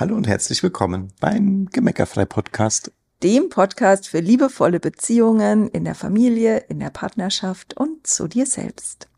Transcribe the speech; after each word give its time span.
Hallo 0.00 0.16
und 0.16 0.26
herzlich 0.26 0.62
willkommen 0.62 1.12
beim 1.20 1.66
Gemeckerfrei 1.66 2.24
Podcast. 2.24 2.90
Dem 3.22 3.50
Podcast 3.50 4.08
für 4.08 4.20
liebevolle 4.20 4.80
Beziehungen 4.80 5.68
in 5.68 5.84
der 5.84 5.94
Familie, 5.94 6.56
in 6.70 6.80
der 6.80 6.88
Partnerschaft 6.88 7.76
und 7.76 8.06
zu 8.06 8.26
dir 8.26 8.46
selbst. 8.46 9.08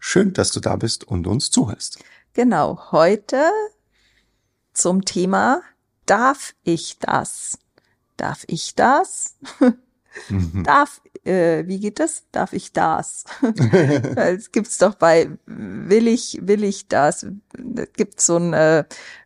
Schön, 0.00 0.32
dass 0.32 0.50
du 0.50 0.58
da 0.58 0.74
bist 0.74 1.04
und 1.04 1.28
uns 1.28 1.52
zuhörst. 1.52 2.00
Genau, 2.32 2.90
heute 2.90 3.50
zum 4.72 5.04
Thema 5.04 5.62
Darf 6.06 6.56
ich 6.64 6.98
das? 6.98 7.60
Darf 8.16 8.42
ich 8.48 8.74
das? 8.74 9.36
Mhm. 10.28 10.64
Darf, 10.64 11.00
äh, 11.24 11.68
wie 11.68 11.78
geht 11.78 12.00
das? 12.00 12.24
Darf 12.32 12.52
ich 12.52 12.72
das? 12.72 13.26
Es 14.16 14.50
gibt's 14.50 14.78
doch 14.78 14.96
bei 14.96 15.30
Will 15.46 16.08
ich, 16.08 16.40
will 16.42 16.64
ich 16.64 16.88
das? 16.88 17.26
Da 17.52 17.84
gibt's 17.84 18.26
so 18.26 18.38
ein, 18.38 18.52
äh, 18.52 18.84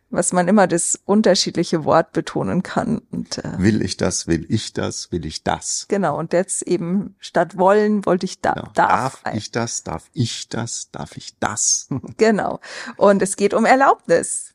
was 0.09 0.33
man 0.33 0.47
immer 0.47 0.67
das 0.67 0.99
unterschiedliche 1.05 1.83
Wort 1.83 2.11
betonen 2.11 2.63
kann. 2.63 2.99
Und, 3.11 3.39
äh, 3.39 3.57
will 3.57 3.81
ich 3.81 3.97
das, 3.97 4.27
will 4.27 4.45
ich 4.49 4.73
das, 4.73 5.11
will 5.11 5.25
ich 5.25 5.43
das. 5.43 5.85
Genau, 5.89 6.17
und 6.17 6.33
jetzt 6.33 6.61
eben 6.63 7.15
statt 7.19 7.57
wollen 7.57 8.05
wollte 8.05 8.25
ich 8.25 8.41
da, 8.41 8.53
ja, 8.55 8.71
darf. 8.73 9.21
Darf 9.23 9.35
ich 9.35 9.51
das, 9.51 9.83
darf 9.83 10.09
ich 10.13 10.49
das, 10.49 10.91
darf 10.91 11.17
ich 11.17 11.37
das. 11.39 11.87
genau. 12.17 12.59
Und 12.97 13.21
es 13.21 13.35
geht 13.35 13.53
um 13.53 13.65
Erlaubnis. 13.65 14.53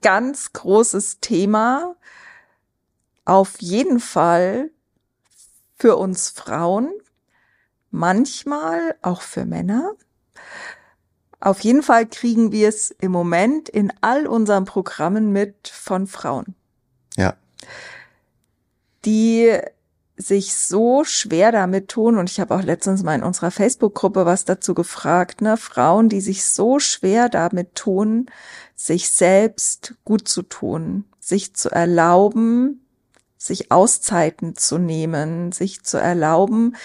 Ganz 0.00 0.52
großes 0.52 1.20
Thema. 1.20 1.96
Auf 3.24 3.60
jeden 3.60 4.00
Fall 4.00 4.70
für 5.76 5.96
uns 5.96 6.30
Frauen, 6.30 6.90
manchmal 7.90 8.96
auch 9.02 9.22
für 9.22 9.44
Männer. 9.44 9.92
Auf 11.40 11.60
jeden 11.60 11.82
Fall 11.82 12.06
kriegen 12.06 12.52
wir 12.52 12.68
es 12.68 12.90
im 12.90 13.12
Moment 13.12 13.68
in 13.68 13.92
all 14.00 14.26
unseren 14.26 14.64
Programmen 14.64 15.32
mit 15.32 15.68
von 15.68 16.06
Frauen. 16.06 16.54
Ja. 17.16 17.34
Die 19.04 19.58
sich 20.16 20.54
so 20.54 21.04
schwer 21.04 21.52
damit 21.52 21.88
tun, 21.88 22.16
und 22.16 22.30
ich 22.30 22.40
habe 22.40 22.54
auch 22.54 22.62
letztens 22.62 23.02
mal 23.02 23.14
in 23.14 23.22
unserer 23.22 23.50
Facebook-Gruppe 23.50 24.24
was 24.24 24.44
dazu 24.46 24.72
gefragt, 24.72 25.42
ne, 25.42 25.56
Frauen, 25.56 26.08
die 26.08 26.22
sich 26.22 26.46
so 26.48 26.78
schwer 26.78 27.28
damit 27.28 27.74
tun, 27.74 28.26
sich 28.74 29.10
selbst 29.10 29.94
gut 30.04 30.26
zu 30.26 30.42
tun, 30.42 31.04
sich 31.20 31.54
zu 31.54 31.70
erlauben, 31.70 32.86
sich 33.36 33.70
Auszeiten 33.70 34.56
zu 34.56 34.78
nehmen, 34.78 35.52
sich 35.52 35.82
zu 35.84 35.98
erlauben, 35.98 36.76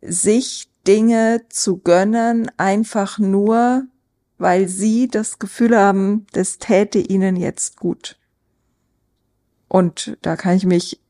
sich 0.00 0.68
Dinge 0.86 1.42
zu 1.48 1.78
gönnen, 1.78 2.50
einfach 2.56 3.20
nur, 3.20 3.84
weil 4.42 4.68
sie 4.68 5.08
das 5.08 5.38
Gefühl 5.38 5.76
haben, 5.76 6.26
das 6.32 6.58
täte 6.58 6.98
ihnen 6.98 7.36
jetzt 7.36 7.78
gut. 7.78 8.18
Und 9.68 10.18
da 10.20 10.36
kann 10.36 10.56
ich 10.56 10.66
mich 10.66 11.00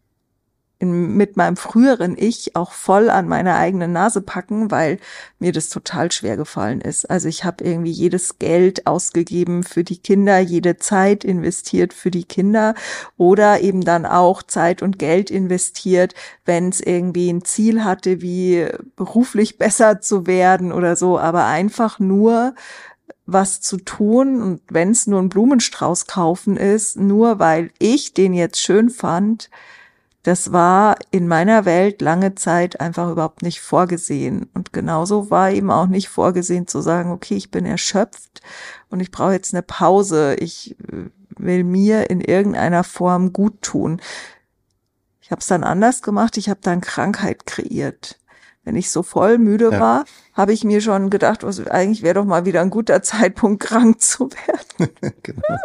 in, 0.83 1.17
mit 1.17 1.37
meinem 1.37 1.57
früheren 1.57 2.17
Ich 2.19 2.57
auch 2.57 2.73
voll 2.73 3.09
an 3.09 3.29
meine 3.29 3.55
eigene 3.55 3.87
Nase 3.87 4.21
packen, 4.21 4.73
weil 4.73 4.99
mir 5.39 5.53
das 5.53 5.69
total 5.69 6.11
schwer 6.11 6.37
gefallen 6.37 6.81
ist. 6.81 7.09
Also 7.09 7.29
ich 7.29 7.45
habe 7.45 7.63
irgendwie 7.65 7.93
jedes 7.93 8.41
Geld 8.41 8.87
ausgegeben 8.87 9.63
für 9.63 9.85
die 9.85 9.99
Kinder, 9.99 10.41
jede 10.41 10.79
Zeit 10.79 11.23
investiert 11.23 11.95
für 11.95 12.11
die 12.11 12.25
Kinder 12.25 12.75
oder 13.17 13.61
eben 13.61 13.83
dann 13.83 14.05
auch 14.05 14.43
Zeit 14.43 14.83
und 14.83 14.99
Geld 14.99 15.31
investiert, 15.31 16.15
wenn 16.45 16.71
es 16.71 16.81
irgendwie 16.81 17.33
ein 17.33 17.45
Ziel 17.45 17.85
hatte, 17.85 18.21
wie 18.21 18.67
beruflich 18.97 19.59
besser 19.59 20.01
zu 20.01 20.27
werden 20.27 20.73
oder 20.73 20.97
so, 20.97 21.17
aber 21.17 21.47
einfach 21.47 22.01
nur 22.01 22.55
was 23.27 23.61
zu 23.61 23.77
tun 23.77 24.43
und 24.43 24.61
wenn 24.69 24.91
es 24.91 25.07
nur 25.07 25.21
ein 25.21 25.29
Blumenstrauß 25.29 26.07
kaufen 26.07 26.57
ist, 26.57 26.97
nur 26.97 27.39
weil 27.39 27.71
ich 27.79 28.15
den 28.15 28.35
jetzt 28.35 28.61
schön 28.61 28.91
fand, 28.91 29.49
das 30.23 30.53
war 30.53 30.97
in 31.11 31.27
meiner 31.27 31.65
Welt 31.65 32.01
lange 32.01 32.35
Zeit 32.37 32.81
einfach 32.81 33.11
überhaupt 33.11 33.43
nicht 33.43 33.61
vorgesehen. 33.61 34.49
Und 34.55 34.73
genauso 34.73 35.31
war 35.31 35.51
eben 35.51 35.71
auch 35.71 35.89
nicht 35.89 36.09
vorgesehen 36.09 36.69
zu 36.69 36.81
sagen, 36.81 37.11
okay, 37.11 37.35
ich 37.35 37.51
bin 37.51 37.67
erschöpft 37.67 38.41
und 38.89 39.01
ich 39.01 39.11
brauche 39.11 39.33
jetzt 39.33 39.53
eine 39.53 39.63
Pause. 39.63 40.37
Ich 40.37 40.77
äh, 40.79 41.11
will 41.37 41.65
mir 41.65 42.09
in 42.09 42.21
irgendeiner 42.21 42.85
Form 42.85 43.33
gut 43.33 43.63
tun. 43.63 44.01
Ich 45.21 45.33
habe 45.33 45.41
es 45.41 45.49
dann 45.49 45.65
anders 45.65 46.03
gemacht. 46.03 46.37
Ich 46.37 46.49
habe 46.49 46.61
dann 46.63 46.81
Krankheit 46.81 47.45
kreiert. 47.45 48.21
Wenn 48.65 48.77
ich 48.77 48.91
so 48.91 49.03
voll 49.03 49.39
müde 49.39 49.71
ja. 49.73 49.81
war, 49.81 50.05
habe 50.35 50.53
ich 50.53 50.63
mir 50.65 50.81
schon 50.81 51.11
gedacht, 51.11 51.43
was, 51.43 51.67
eigentlich 51.67 52.03
wäre 52.03 52.15
doch 52.15 52.25
mal 52.25 52.45
wieder 52.45 52.61
ein 52.61 52.71
guter 52.71 53.03
Zeitpunkt, 53.03 53.63
krank 53.65 54.01
zu 54.01 54.31
werden. 54.31 54.95
genau. 55.23 55.57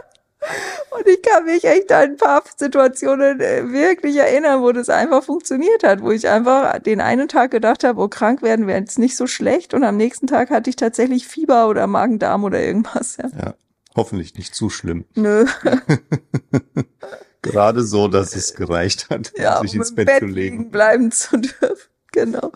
Und 0.91 1.07
ich 1.07 1.21
kann 1.21 1.45
mich 1.45 1.63
echt 1.65 1.91
an 1.91 2.11
ein 2.11 2.17
paar 2.17 2.41
Situationen 2.55 3.39
äh, 3.41 3.71
wirklich 3.71 4.15
erinnern, 4.15 4.61
wo 4.61 4.71
das 4.71 4.89
einfach 4.89 5.23
funktioniert 5.23 5.83
hat, 5.83 6.01
wo 6.01 6.11
ich 6.11 6.27
einfach 6.27 6.79
den 6.79 7.01
einen 7.01 7.27
Tag 7.27 7.51
gedacht 7.51 7.83
habe, 7.83 7.99
oh, 8.01 8.07
krank 8.07 8.41
werden 8.41 8.65
wäre 8.65 8.79
jetzt 8.79 8.97
nicht 8.97 9.17
so 9.17 9.27
schlecht 9.27 9.73
und 9.73 9.83
am 9.83 9.97
nächsten 9.97 10.25
Tag 10.25 10.49
hatte 10.49 10.69
ich 10.69 10.75
tatsächlich 10.75 11.27
Fieber 11.27 11.67
oder 11.67 11.85
Magen-Darm 11.85 12.43
oder 12.45 12.61
irgendwas. 12.61 13.17
Ja. 13.17 13.29
ja, 13.37 13.53
hoffentlich 13.95 14.35
nicht 14.35 14.55
zu 14.55 14.69
schlimm. 14.69 15.05
Nö. 15.15 15.45
Gerade 17.41 17.83
so, 17.83 18.07
dass 18.07 18.35
es 18.35 18.55
gereicht 18.55 19.09
hat, 19.09 19.33
ja, 19.37 19.59
sich 19.59 19.75
ins 19.75 19.93
Bett, 19.93 20.07
Bett 20.07 20.19
zu 20.19 20.25
legen. 20.25 20.71
bleiben 20.71 21.11
zu 21.11 21.37
dürfen. 21.37 21.89
Genau. 22.11 22.51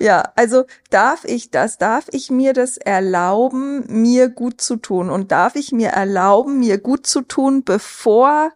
Ja, 0.00 0.32
also 0.36 0.64
darf 0.90 1.24
ich 1.24 1.50
das, 1.50 1.76
darf 1.78 2.06
ich 2.12 2.30
mir 2.30 2.52
das 2.52 2.76
erlauben, 2.76 3.84
mir 3.88 4.28
gut 4.28 4.60
zu 4.60 4.76
tun? 4.76 5.10
Und 5.10 5.32
darf 5.32 5.56
ich 5.56 5.72
mir 5.72 5.88
erlauben, 5.88 6.60
mir 6.60 6.78
gut 6.78 7.06
zu 7.06 7.22
tun, 7.22 7.64
bevor 7.64 8.52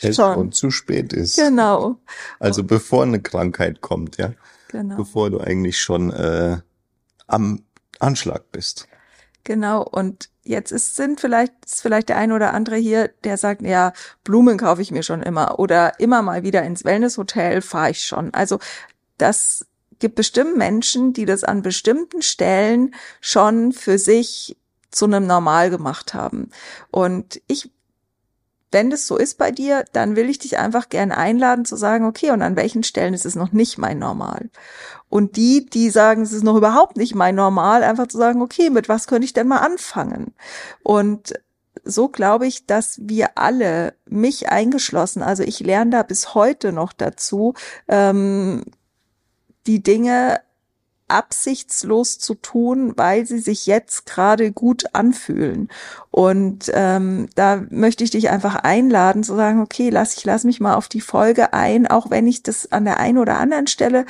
es 0.00 0.16
schon 0.16 0.52
zu 0.52 0.70
spät 0.70 1.12
ist. 1.12 1.36
Genau. 1.36 1.96
Also 2.40 2.64
bevor 2.64 3.04
eine 3.04 3.20
Krankheit 3.20 3.80
kommt, 3.80 4.16
ja. 4.16 4.32
Genau. 4.68 4.96
Bevor 4.96 5.30
du 5.30 5.40
eigentlich 5.40 5.80
schon 5.80 6.12
äh, 6.12 6.58
am 7.26 7.64
Anschlag 7.98 8.50
bist. 8.52 8.86
Genau. 9.44 9.82
Und 9.82 10.28
jetzt 10.42 10.72
ist, 10.72 10.96
sind 10.96 11.20
vielleicht, 11.20 11.52
ist 11.64 11.82
vielleicht 11.82 12.08
der 12.08 12.16
ein 12.16 12.32
oder 12.32 12.52
andere 12.52 12.76
hier, 12.76 13.08
der 13.24 13.38
sagt, 13.38 13.62
ja, 13.62 13.92
Blumen 14.24 14.58
kaufe 14.58 14.82
ich 14.82 14.90
mir 14.90 15.02
schon 15.02 15.22
immer 15.22 15.58
oder 15.58 15.98
immer 16.00 16.22
mal 16.22 16.42
wieder 16.42 16.64
ins 16.64 16.84
Wellnesshotel 16.84 17.62
fahre 17.62 17.90
ich 17.90 18.04
schon. 18.04 18.34
Also 18.34 18.58
das 19.18 19.66
gibt 19.98 20.14
bestimmt 20.14 20.56
Menschen, 20.56 21.12
die 21.12 21.24
das 21.24 21.44
an 21.44 21.62
bestimmten 21.62 22.22
Stellen 22.22 22.94
schon 23.20 23.72
für 23.72 23.98
sich 23.98 24.56
zu 24.90 25.04
einem 25.04 25.26
Normal 25.26 25.70
gemacht 25.70 26.14
haben. 26.14 26.50
Und 26.90 27.40
ich, 27.46 27.70
wenn 28.70 28.90
das 28.90 29.06
so 29.06 29.16
ist 29.16 29.38
bei 29.38 29.50
dir, 29.50 29.84
dann 29.92 30.16
will 30.16 30.30
ich 30.30 30.38
dich 30.38 30.58
einfach 30.58 30.88
gern 30.88 31.12
einladen 31.12 31.64
zu 31.64 31.76
sagen, 31.76 32.06
okay, 32.06 32.30
und 32.30 32.42
an 32.42 32.56
welchen 32.56 32.82
Stellen 32.82 33.14
ist 33.14 33.26
es 33.26 33.34
noch 33.34 33.52
nicht 33.52 33.78
mein 33.78 33.98
Normal? 33.98 34.50
Und 35.08 35.36
die, 35.36 35.66
die 35.66 35.90
sagen, 35.90 36.22
es 36.22 36.32
ist 36.32 36.44
noch 36.44 36.56
überhaupt 36.56 36.96
nicht 36.96 37.14
mein 37.14 37.34
Normal, 37.34 37.82
einfach 37.82 38.06
zu 38.08 38.18
sagen, 38.18 38.40
okay, 38.40 38.70
mit 38.70 38.88
was 38.88 39.06
könnte 39.06 39.24
ich 39.24 39.32
denn 39.32 39.48
mal 39.48 39.58
anfangen? 39.58 40.34
Und 40.82 41.34
so 41.84 42.08
glaube 42.08 42.46
ich, 42.46 42.66
dass 42.66 42.98
wir 43.02 43.38
alle, 43.38 43.94
mich 44.06 44.48
eingeschlossen, 44.48 45.22
also 45.22 45.42
ich 45.42 45.60
lerne 45.60 45.90
da 45.90 46.02
bis 46.02 46.34
heute 46.34 46.72
noch 46.72 46.92
dazu, 46.92 47.54
ähm, 47.88 48.64
die 49.68 49.82
Dinge 49.82 50.40
absichtslos 51.08 52.18
zu 52.18 52.34
tun, 52.34 52.92
weil 52.96 53.26
sie 53.26 53.38
sich 53.38 53.66
jetzt 53.66 54.04
gerade 54.06 54.52
gut 54.52 54.94
anfühlen. 54.94 55.68
Und 56.10 56.70
ähm, 56.74 57.28
da 57.34 57.62
möchte 57.70 58.04
ich 58.04 58.10
dich 58.10 58.28
einfach 58.28 58.56
einladen 58.56 59.24
zu 59.24 59.34
sagen, 59.34 59.62
okay, 59.62 59.88
lass 59.88 60.16
ich 60.16 60.24
lass 60.24 60.44
mich 60.44 60.60
mal 60.60 60.74
auf 60.74 60.88
die 60.88 61.00
Folge 61.00 61.54
ein, 61.54 61.86
auch 61.86 62.10
wenn 62.10 62.26
ich 62.26 62.42
das 62.42 62.70
an 62.72 62.84
der 62.84 63.00
einen 63.00 63.18
oder 63.18 63.38
anderen 63.38 63.66
Stelle 63.66 64.04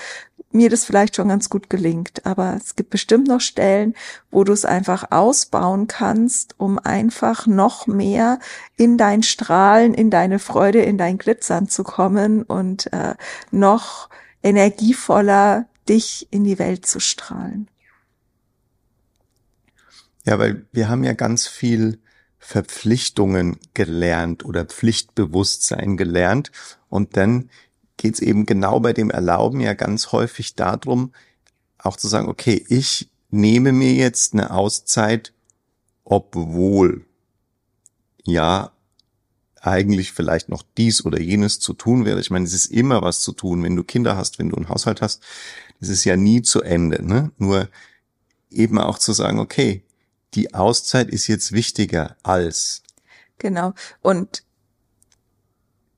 mir 0.51 0.71
das 0.71 0.85
vielleicht 0.85 1.15
schon 1.15 1.29
ganz 1.29 1.51
gut 1.51 1.71
gelingt. 1.71 2.25
Aber 2.27 2.57
es 2.57 2.75
gibt 2.75 2.91
bestimmt 2.91 3.29
noch 3.29 3.41
Stellen, 3.41 3.95
wo 4.31 4.45
du 4.45 4.53
es 4.53 4.65
einfach 4.65 5.11
ausbauen 5.11 5.87
kannst, 5.87 6.55
um 6.59 6.79
einfach 6.79 7.47
noch 7.47 7.87
mehr 7.87 8.39
in 8.77 8.97
dein 8.97 9.23
Strahlen, 9.23 9.95
in 9.95 10.11
deine 10.11 10.39
Freude, 10.39 10.81
in 10.81 10.99
dein 10.99 11.19
Glitzern 11.19 11.69
zu 11.69 11.85
kommen 11.85 12.43
und 12.43 12.93
äh, 12.93 13.15
noch 13.51 14.09
energievoller 14.43 15.67
dich 15.89 16.29
in 16.31 16.45
die 16.45 16.59
Welt 16.59 16.87
zu 16.87 17.01
strahlen. 17.01 17.69
Ja, 20.25 20.39
weil 20.39 20.67
wir 20.73 20.89
haben 20.89 21.05
ja 21.05 21.15
ganz 21.15 21.47
viel 21.47 22.01
Verpflichtungen 22.39 23.59
gelernt 23.75 24.45
oder 24.45 24.65
Pflichtbewusstsein 24.65 25.97
gelernt. 25.97 26.53
Und 26.89 27.17
dann 27.17 27.51
geht's 27.97 28.21
eben 28.21 28.47
genau 28.47 28.81
bei 28.81 28.93
dem 28.93 29.11
Erlauben 29.11 29.61
ja 29.61 29.75
ganz 29.75 30.13
häufig 30.13 30.55
darum, 30.55 31.13
auch 31.79 31.97
zu 31.97 32.09
sagen, 32.09 32.29
okay, 32.29 32.65
ich 32.69 33.11
nehme 33.31 33.73
mir 33.73 33.93
jetzt 33.93 34.33
eine 34.33 34.51
Auszeit, 34.51 35.33
obwohl 36.05 37.05
ja 38.25 38.73
eigentlich 39.61 40.13
vielleicht 40.13 40.49
noch 40.49 40.63
dies 40.77 41.05
oder 41.05 41.21
jenes 41.21 41.61
zu 41.61 41.73
tun 41.73 42.05
wäre. 42.05 42.21
Ich 42.21 42.31
meine, 42.31 42.45
es 42.45 42.53
ist 42.53 42.67
immer 42.67 43.03
was 43.03 43.21
zu 43.21 43.33
tun, 43.33 43.63
wenn 43.63 43.77
du 43.77 43.85
Kinder 43.85 44.17
hast, 44.17 44.39
wenn 44.39 44.51
du 44.51 44.57
einen 44.57 44.69
Haushalt 44.69 45.03
hast. 45.03 45.23
Das 45.81 45.89
ist 45.89 46.05
ja 46.05 46.17
nie 46.17 46.43
zu 46.43 46.63
Ende. 46.63 47.05
Ne? 47.05 47.31
Nur 47.39 47.69
eben 48.51 48.79
auch 48.79 48.99
zu 48.99 49.13
sagen, 49.13 49.39
okay, 49.39 49.83
die 50.35 50.55
Auszeit 50.55 51.09
ist 51.09 51.27
jetzt 51.27 51.53
wichtiger 51.53 52.17
als 52.23 52.83
Genau. 53.39 53.73
Und 54.03 54.43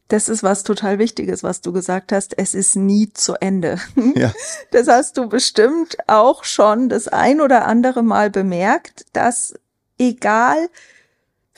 das 0.09 0.29
ist 0.29 0.43
was 0.43 0.65
total 0.65 0.99
Wichtiges, 0.99 1.43
was 1.43 1.61
du 1.61 1.73
gesagt 1.73 2.13
hast. 2.13 2.37
Es 2.37 2.55
ist 2.55 2.77
nie 2.77 3.13
zu 3.13 3.35
Ende. 3.35 3.79
Ja. 4.15 4.33
Das 4.73 4.89
hast 4.89 5.17
du 5.17 5.29
bestimmt 5.29 5.97
auch 6.07 6.45
schon 6.45 6.89
das 6.89 7.09
ein 7.09 7.41
oder 7.41 7.67
andere 7.67 8.03
Mal 8.03 8.29
bemerkt, 8.31 9.07
dass 9.13 9.55
egal 9.99 10.69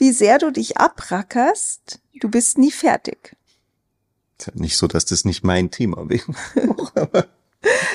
wie 0.03 0.11
sehr 0.11 0.39
du 0.39 0.51
dich 0.51 0.79
abrackerst, 0.79 2.01
du 2.21 2.29
bist 2.29 2.59
nie 2.59 2.73
fertig. 2.73 3.37
Nicht 4.55 4.77
so, 4.77 4.89
dass 4.89 5.05
das 5.05 5.25
nicht 5.25 5.45
mein 5.45 5.71
Thema 5.71 6.09
wäre. 6.09 6.35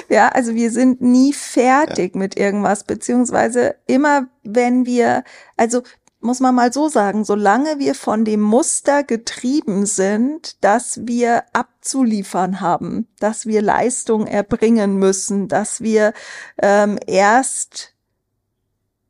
ja, 0.10 0.30
also 0.30 0.56
wir 0.56 0.72
sind 0.72 1.02
nie 1.02 1.34
fertig 1.34 2.16
ja. 2.16 2.20
mit 2.20 2.38
irgendwas, 2.38 2.86
beziehungsweise 2.86 3.76
immer 3.88 4.28
wenn 4.44 4.86
wir, 4.86 5.26
also 5.58 5.84
muss 6.22 6.40
man 6.40 6.56
mal 6.56 6.72
so 6.72 6.88
sagen, 6.88 7.26
solange 7.26 7.78
wir 7.78 7.94
von 7.94 8.24
dem 8.24 8.40
Muster 8.40 9.04
getrieben 9.04 9.86
sind, 9.86 10.64
dass 10.64 11.02
wir 11.04 11.44
abzuliefern 11.52 12.62
haben, 12.62 13.10
dass 13.20 13.48
wir 13.48 13.62
Leistung 13.62 14.28
erbringen 14.28 14.98
müssen, 14.98 15.50
dass 15.50 15.82
wir 15.82 16.14
ähm, 16.58 16.98
erst 17.06 17.97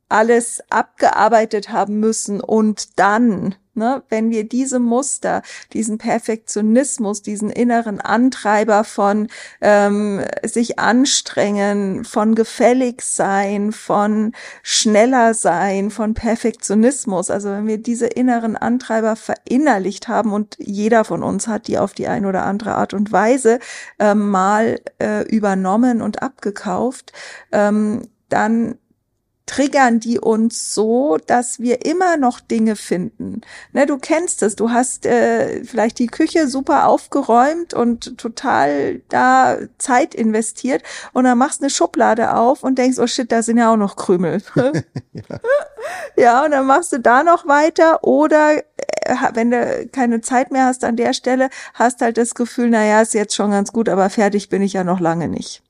alles 0.09 0.61
abgearbeitet 0.69 1.69
haben 1.69 1.99
müssen 1.99 2.41
und 2.41 2.99
dann 2.99 3.55
Ne? 3.77 4.01
Wenn 4.09 4.31
wir 4.31 4.43
diese 4.43 4.79
Muster, 4.79 5.43
diesen 5.71 5.99
Perfektionismus, 5.99 7.21
diesen 7.21 7.51
inneren 7.51 8.01
Antreiber 8.01 8.83
von 8.83 9.27
ähm, 9.61 10.21
sich 10.43 10.79
anstrengen, 10.79 12.03
von 12.03 12.33
gefällig 12.33 13.03
sein, 13.03 13.71
von 13.71 14.33
schneller 14.63 15.35
sein, 15.35 15.91
von 15.91 16.15
Perfektionismus, 16.15 17.29
also 17.29 17.49
wenn 17.49 17.67
wir 17.67 17.77
diese 17.77 18.07
inneren 18.07 18.57
Antreiber 18.57 19.15
verinnerlicht 19.15 20.07
haben 20.07 20.33
und 20.33 20.55
jeder 20.57 21.05
von 21.05 21.21
uns 21.21 21.47
hat 21.47 21.67
die 21.67 21.77
auf 21.77 21.93
die 21.93 22.07
eine 22.07 22.27
oder 22.27 22.45
andere 22.45 22.73
Art 22.73 22.95
und 22.95 23.11
Weise 23.11 23.59
ähm, 23.99 24.29
mal 24.31 24.79
äh, 24.99 25.21
übernommen 25.27 26.01
und 26.01 26.23
abgekauft, 26.23 27.13
ähm, 27.51 28.09
dann 28.29 28.79
triggern 29.47 29.99
die 29.99 30.19
uns 30.19 30.75
so, 30.75 31.17
dass 31.25 31.59
wir 31.59 31.85
immer 31.85 32.17
noch 32.17 32.39
Dinge 32.39 32.75
finden. 32.75 33.41
Ne, 33.73 33.87
du 33.87 33.97
kennst 33.97 34.43
es, 34.43 34.55
du 34.55 34.69
hast 34.69 35.07
äh, 35.07 35.63
vielleicht 35.63 35.97
die 35.97 36.07
Küche 36.07 36.47
super 36.47 36.87
aufgeräumt 36.87 37.73
und 37.73 38.17
total 38.17 39.01
da 39.09 39.57
Zeit 39.79 40.13
investiert 40.13 40.83
und 41.13 41.23
dann 41.23 41.37
machst 41.37 41.61
eine 41.61 41.71
Schublade 41.71 42.35
auf 42.35 42.63
und 42.63 42.77
denkst, 42.77 42.99
oh 42.99 43.07
shit, 43.07 43.31
da 43.31 43.41
sind 43.41 43.57
ja 43.57 43.71
auch 43.71 43.77
noch 43.77 43.95
Krümel. 43.95 44.43
ja. 44.55 44.71
ja, 46.17 46.45
und 46.45 46.51
dann 46.51 46.65
machst 46.65 46.91
du 46.93 46.99
da 46.99 47.23
noch 47.23 47.47
weiter 47.47 48.03
oder 48.03 48.57
äh, 48.57 49.15
wenn 49.33 49.51
du 49.51 49.87
keine 49.91 50.21
Zeit 50.21 50.51
mehr 50.51 50.65
hast 50.65 50.83
an 50.83 50.95
der 50.95 51.13
Stelle, 51.13 51.49
hast 51.73 52.01
halt 52.01 52.17
das 52.17 52.35
Gefühl, 52.35 52.69
na 52.69 52.85
ja, 52.85 53.01
ist 53.01 53.13
jetzt 53.13 53.35
schon 53.35 53.51
ganz 53.51 53.71
gut, 53.71 53.89
aber 53.89 54.09
fertig 54.09 54.49
bin 54.49 54.61
ich 54.61 54.73
ja 54.73 54.83
noch 54.83 54.99
lange 54.99 55.27
nicht. 55.27 55.63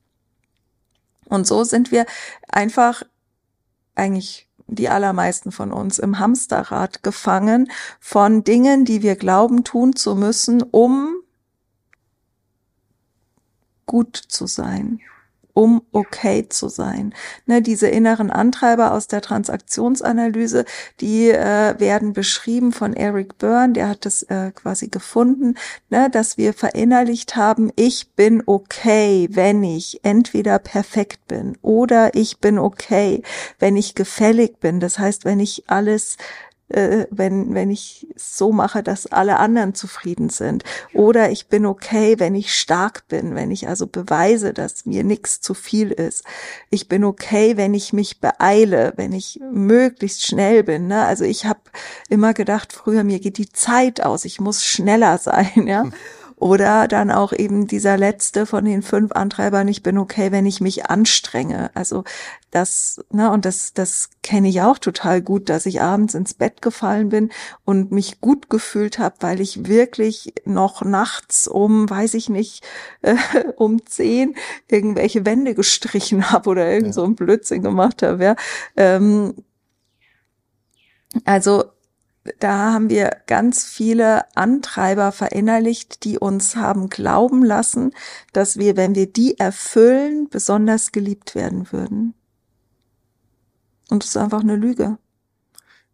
Und 1.26 1.46
so 1.46 1.64
sind 1.64 1.92
wir 1.92 2.06
einfach 2.48 3.04
eigentlich 3.98 4.48
die 4.68 4.90
allermeisten 4.90 5.52
von 5.52 5.72
uns 5.72 5.98
im 5.98 6.20
Hamsterrad 6.20 7.02
gefangen 7.02 7.72
von 8.00 8.44
Dingen, 8.44 8.86
die 8.86 9.02
wir 9.02 9.16
glauben 9.16 9.64
tun 9.64 9.96
zu 9.96 10.16
müssen, 10.16 10.62
um 10.62 11.16
gut 13.86 14.18
zu 14.18 14.46
sein 14.46 15.00
um 15.58 15.82
okay 15.92 16.48
zu 16.48 16.70
sein. 16.70 17.16
Ne, 17.48 17.64
diese 17.64 17.88
inneren 17.88 18.30
Antreiber 18.30 18.94
aus 18.94 19.08
der 19.08 19.22
Transaktionsanalyse, 19.22 20.66
die 21.02 21.32
äh, 21.32 21.80
werden 21.80 22.14
beschrieben 22.14 22.72
von 22.72 22.94
Eric 22.94 23.40
Byrne, 23.40 23.74
der 23.74 23.90
hat 23.90 24.06
das 24.06 24.22
äh, 24.22 24.52
quasi 24.52 24.90
gefunden, 24.90 25.56
ne, 25.90 26.12
dass 26.12 26.38
wir 26.38 26.54
verinnerlicht 26.54 27.36
haben, 27.36 27.72
ich 27.76 28.12
bin 28.12 28.44
okay, 28.46 29.30
wenn 29.32 29.64
ich 29.64 30.02
entweder 30.04 30.60
perfekt 30.60 31.28
bin 31.28 31.58
oder 31.64 32.14
ich 32.14 32.38
bin 32.38 32.60
okay, 32.60 33.24
wenn 33.58 33.76
ich 33.78 33.96
gefällig 33.96 34.60
bin. 34.60 34.80
Das 34.80 35.00
heißt, 35.00 35.26
wenn 35.26 35.40
ich 35.40 35.64
alles 35.66 36.18
äh, 36.70 37.06
wenn, 37.12 37.54
wenn 37.54 37.70
ich 37.70 38.08
so 38.16 38.52
mache, 38.52 38.84
dass 38.84 39.08
alle 39.08 39.38
anderen 39.38 39.74
zufrieden 39.74 40.30
sind. 40.30 40.64
Oder 40.94 41.32
ich 41.32 41.48
bin 41.48 41.66
okay, 41.66 42.20
wenn 42.20 42.36
ich 42.36 42.54
stark 42.54 43.08
bin, 43.08 43.36
wenn 43.36 43.52
ich 43.52 43.68
also 43.68 43.88
beweise, 43.88 44.54
dass 44.54 44.86
mir 44.86 45.04
nichts 45.04 45.40
zu 45.42 45.54
viel 45.54 45.92
ist. 45.92 46.24
Ich 46.70 46.88
bin 46.88 47.04
okay, 47.04 47.58
wenn 47.58 47.74
ich 47.74 47.94
mich 47.94 48.20
beeile, 48.20 48.94
wenn 48.98 49.14
ich 49.14 49.40
möglichst 49.52 50.26
schnell 50.26 50.64
bin. 50.64 50.88
Ne? 50.88 51.06
Also 51.06 51.24
ich 51.24 51.46
habe 51.46 51.60
immer 52.10 52.34
gedacht, 52.34 52.74
früher 52.74 53.04
mir 53.04 53.20
geht 53.20 53.38
die 53.38 53.50
Zeit 53.50 54.02
aus, 54.02 54.26
ich 54.26 54.40
muss 54.40 54.66
schneller 54.66 55.18
sein, 55.18 55.68
ja. 55.68 55.86
Oder 56.40 56.88
dann 56.88 57.10
auch 57.10 57.34
eben 57.34 57.66
dieser 57.66 57.98
letzte 57.98 58.46
von 58.46 58.64
den 58.64 58.84
fünf 58.84 59.12
Antreibern, 59.12 59.68
ich 59.68 59.82
bin 59.82 59.98
okay, 59.98 60.32
wenn 60.32 60.46
ich 60.46 60.62
mich 60.62 60.86
anstrenge. 60.86 61.72
Also 61.74 62.04
das, 62.52 63.04
ne, 63.10 63.32
und 63.32 63.44
das, 63.44 63.74
das 63.74 64.12
kenne 64.22 64.48
ich 64.48 64.62
auch 64.62 64.78
total 64.78 65.24
gut, 65.24 65.50
dass 65.50 65.66
ich 65.66 65.82
abends 65.82 66.14
ins 66.14 66.36
Bett 66.36 66.62
gefallen 66.62 67.10
bin 67.10 67.32
und 67.66 67.92
mich 67.92 68.22
gut 68.22 68.52
gefühlt 68.52 69.00
habe, 69.00 69.16
weil 69.22 69.42
ich 69.42 69.68
wirklich 69.68 70.36
noch 70.46 70.84
nachts 70.84 71.48
um, 71.48 71.90
weiß 71.90 72.14
ich 72.14 72.30
nicht, 72.30 72.64
äh, 73.02 73.16
um 73.56 73.84
zehn 73.88 74.36
irgendwelche 74.68 75.26
Wände 75.26 75.56
gestrichen 75.56 76.30
habe 76.30 76.52
oder 76.52 76.70
irgend 76.70 76.88
ja. 76.88 76.94
so 76.94 77.04
ein 77.04 77.16
Blödsinn 77.16 77.64
gemacht 77.64 78.04
habe. 78.04 78.24
Ja. 78.24 78.36
Ähm, 78.76 79.34
also 81.26 81.64
da 82.40 82.74
haben 82.74 82.90
wir 82.90 83.12
ganz 83.28 83.66
viele 83.66 84.26
Antreiber 84.36 85.12
verinnerlicht, 85.12 86.04
die 86.04 86.18
uns 86.18 86.56
haben 86.56 86.90
glauben 86.90 87.44
lassen, 87.44 87.94
dass 88.34 88.58
wir, 88.58 88.78
wenn 88.78 88.96
wir 88.96 89.12
die 89.12 89.40
erfüllen, 89.40 90.30
besonders 90.30 90.92
geliebt 90.92 91.36
werden 91.36 91.72
würden. 91.72 92.14
Und 93.90 94.04
es 94.04 94.10
ist 94.10 94.18
einfach 94.18 94.42
eine 94.42 94.56
Lüge. 94.56 94.98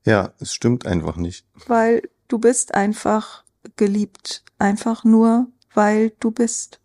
Ja, 0.06 0.34
es 0.40 0.54
stimmt 0.54 0.86
einfach 0.86 1.16
nicht. 1.16 1.46
Weil 1.68 2.10
du 2.28 2.40
bist 2.40 2.74
einfach 2.74 3.44
geliebt. 3.76 4.44
Einfach 4.58 5.04
nur, 5.04 5.48
weil 5.74 6.12
du 6.20 6.32
bist. 6.32 6.80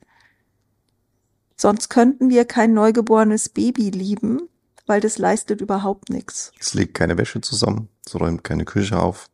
Sonst 1.56 1.88
könnten 1.88 2.30
wir 2.30 2.44
kein 2.44 2.72
neugeborenes 2.72 3.48
Baby 3.48 3.90
lieben, 3.90 4.48
weil 4.86 5.00
das 5.00 5.18
leistet 5.18 5.60
überhaupt 5.60 6.08
nichts. 6.08 6.52
Es 6.60 6.74
legt 6.74 6.94
keine 6.94 7.18
Wäsche 7.18 7.40
zusammen, 7.40 7.88
es 8.06 8.14
räumt 8.18 8.44
keine 8.44 8.64
Küche 8.64 8.98
auf, 8.98 9.28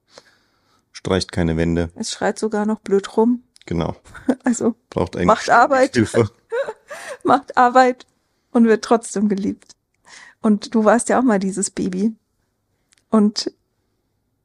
streicht 0.94 1.32
keine 1.32 1.58
Wände. 1.58 1.90
Es 1.96 2.12
schreit 2.12 2.38
sogar 2.38 2.64
noch 2.64 2.80
blöd 2.80 3.16
rum. 3.18 3.42
Genau. 3.66 3.94
Also 4.44 4.74
braucht 4.90 5.16
eigentlich 5.16 5.26
macht 5.26 5.50
Arbeit. 5.50 5.94
Hilfe. 5.94 6.30
macht 7.24 7.56
Arbeit 7.56 8.06
und 8.52 8.66
wird 8.66 8.84
trotzdem 8.84 9.28
geliebt. 9.28 9.74
Und 10.40 10.74
du 10.74 10.84
warst 10.84 11.08
ja 11.08 11.18
auch 11.18 11.24
mal 11.24 11.38
dieses 11.38 11.70
Baby. 11.70 12.14
Und 13.10 13.52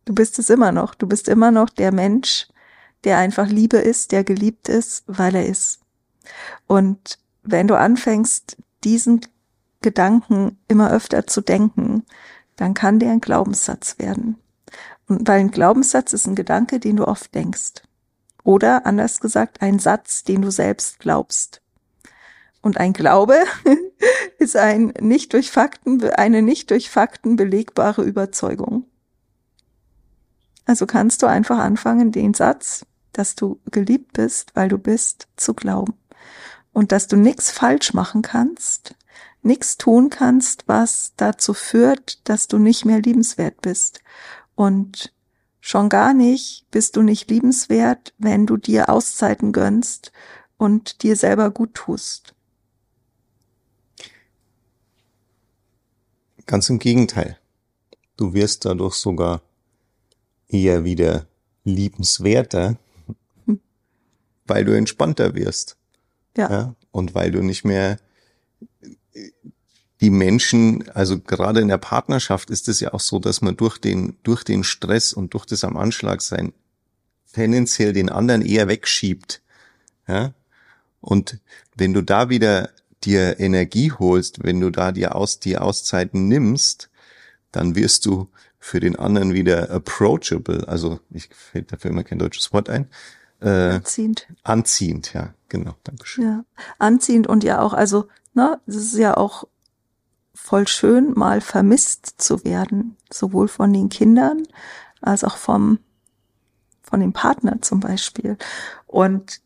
du 0.05 0.13
bist 0.13 0.39
es 0.39 0.49
immer 0.49 0.71
noch. 0.71 0.95
Du 0.95 1.07
bist 1.07 1.27
immer 1.27 1.51
noch 1.51 1.69
der 1.69 1.91
Mensch, 1.91 2.47
der 3.03 3.17
einfach 3.17 3.47
Liebe 3.47 3.77
ist, 3.77 4.11
der 4.11 4.23
geliebt 4.23 4.69
ist, 4.69 5.03
weil 5.07 5.35
er 5.35 5.45
ist. 5.45 5.81
Und 6.67 7.19
wenn 7.43 7.67
du 7.67 7.77
anfängst, 7.77 8.57
diesen 8.83 9.21
Gedanken 9.81 10.57
immer 10.67 10.91
öfter 10.91 11.27
zu 11.27 11.41
denken, 11.41 12.05
dann 12.55 12.73
kann 12.73 12.99
der 12.99 13.11
ein 13.11 13.21
Glaubenssatz 13.21 13.99
werden. 13.99 14.37
Und 15.09 15.27
weil 15.27 15.39
ein 15.39 15.51
Glaubenssatz 15.51 16.13
ist 16.13 16.27
ein 16.27 16.35
Gedanke, 16.35 16.79
den 16.79 16.95
du 16.95 17.07
oft 17.07 17.33
denkst. 17.33 17.81
Oder 18.43 18.85
anders 18.85 19.19
gesagt, 19.19 19.61
ein 19.61 19.79
Satz, 19.79 20.23
den 20.23 20.41
du 20.41 20.51
selbst 20.51 20.99
glaubst. 20.99 21.61
Und 22.61 22.77
ein 22.77 22.93
Glaube 22.93 23.35
ist 24.37 24.55
ein 24.55 24.93
nicht 24.99 25.33
durch 25.33 25.51
Fakten, 25.51 26.03
eine 26.11 26.41
nicht 26.41 26.71
durch 26.71 26.89
Fakten 26.89 27.35
belegbare 27.35 28.03
Überzeugung. 28.03 28.85
Also 30.65 30.85
kannst 30.85 31.23
du 31.23 31.27
einfach 31.27 31.57
anfangen, 31.57 32.11
den 32.11 32.33
Satz, 32.33 32.85
dass 33.11 33.35
du 33.35 33.59
geliebt 33.71 34.13
bist, 34.13 34.55
weil 34.55 34.69
du 34.69 34.77
bist, 34.77 35.27
zu 35.35 35.55
glauben. 35.55 35.95
Und 36.71 36.91
dass 36.91 37.07
du 37.07 37.17
nichts 37.17 37.49
falsch 37.49 37.93
machen 37.93 38.21
kannst, 38.21 38.95
nichts 39.41 39.77
tun 39.77 40.09
kannst, 40.09 40.67
was 40.67 41.13
dazu 41.17 41.53
führt, 41.53 42.29
dass 42.29 42.47
du 42.47 42.59
nicht 42.59 42.85
mehr 42.85 43.01
liebenswert 43.01 43.61
bist. 43.61 44.01
Und 44.59 45.13
schon 45.61 45.87
gar 45.87 46.13
nicht 46.13 46.69
bist 46.69 46.97
du 46.97 47.01
nicht 47.01 47.29
liebenswert, 47.29 48.13
wenn 48.17 48.45
du 48.45 48.57
dir 48.57 48.89
Auszeiten 48.89 49.53
gönnst 49.53 50.11
und 50.57 51.01
dir 51.01 51.15
selber 51.15 51.49
gut 51.49 51.75
tust. 51.75 52.35
Ganz 56.45 56.69
im 56.69 56.77
Gegenteil. 56.77 57.37
Du 58.17 58.33
wirst 58.33 58.65
dadurch 58.65 58.95
sogar 58.95 59.41
eher 60.49 60.83
wieder 60.83 61.25
liebenswerter, 61.63 62.77
hm. 63.45 63.61
weil 64.45 64.65
du 64.65 64.75
entspannter 64.75 65.35
wirst. 65.35 65.77
Ja. 66.35 66.51
ja. 66.51 66.75
Und 66.91 67.15
weil 67.15 67.31
du 67.31 67.41
nicht 67.41 67.63
mehr 67.63 67.97
die 70.01 70.09
Menschen, 70.09 70.89
also 70.93 71.19
gerade 71.19 71.59
in 71.59 71.67
der 71.67 71.77
Partnerschaft 71.77 72.49
ist 72.49 72.69
es 72.69 72.79
ja 72.79 72.93
auch 72.93 72.99
so, 72.99 73.19
dass 73.19 73.41
man 73.41 73.57
durch 73.57 73.77
den, 73.77 74.17
durch 74.23 74.43
den 74.43 74.63
Stress 74.63 75.11
und 75.11 75.33
durch 75.33 75.45
das 75.45 75.63
am 75.63 75.75
Anschlag 75.75 76.21
sein 76.21 76.53
tendenziell 77.33 77.93
den 77.93 78.09
anderen 78.09 78.41
eher 78.41 78.67
wegschiebt. 78.67 79.41
Ja? 80.07 80.33
Und 81.01 81.39
wenn 81.75 81.93
du 81.93 82.01
da 82.01 82.29
wieder 82.29 82.69
dir 83.03 83.39
Energie 83.39 83.91
holst, 83.91 84.43
wenn 84.43 84.59
du 84.59 84.69
da 84.69 84.91
dir 84.91 85.15
aus, 85.15 85.39
die 85.39 85.57
Auszeiten 85.57 86.27
nimmst, 86.27 86.89
dann 87.51 87.75
wirst 87.75 88.05
du 88.05 88.29
für 88.57 88.79
den 88.79 88.97
anderen 88.97 89.33
wieder 89.33 89.69
approachable. 89.69 90.67
Also 90.67 90.99
ich 91.09 91.29
fällt 91.33 91.71
dafür 91.71 91.91
immer 91.91 92.03
kein 92.03 92.19
deutsches 92.19 92.51
Wort 92.51 92.69
ein. 92.69 92.89
Äh, 93.41 93.47
anziehend. 93.47 94.27
Anziehend, 94.43 95.13
ja, 95.13 95.33
genau. 95.47 95.75
Dankeschön. 95.83 96.25
Ja, 96.25 96.45
anziehend 96.77 97.27
und 97.27 97.43
ja 97.43 97.61
auch, 97.61 97.73
also, 97.73 98.09
ne, 98.33 98.59
es 98.67 98.75
ist 98.75 98.97
ja 98.97 99.15
auch 99.15 99.47
voll 100.41 100.67
schön, 100.67 101.13
mal 101.15 101.41
vermisst 101.41 102.15
zu 102.17 102.43
werden, 102.43 102.97
sowohl 103.11 103.47
von 103.47 103.71
den 103.71 103.89
Kindern 103.89 104.43
als 105.01 105.23
auch 105.23 105.37
vom, 105.37 105.79
von 106.81 106.99
dem 106.99 107.13
Partner 107.13 107.61
zum 107.61 107.79
Beispiel. 107.79 108.37
Und 108.87 109.41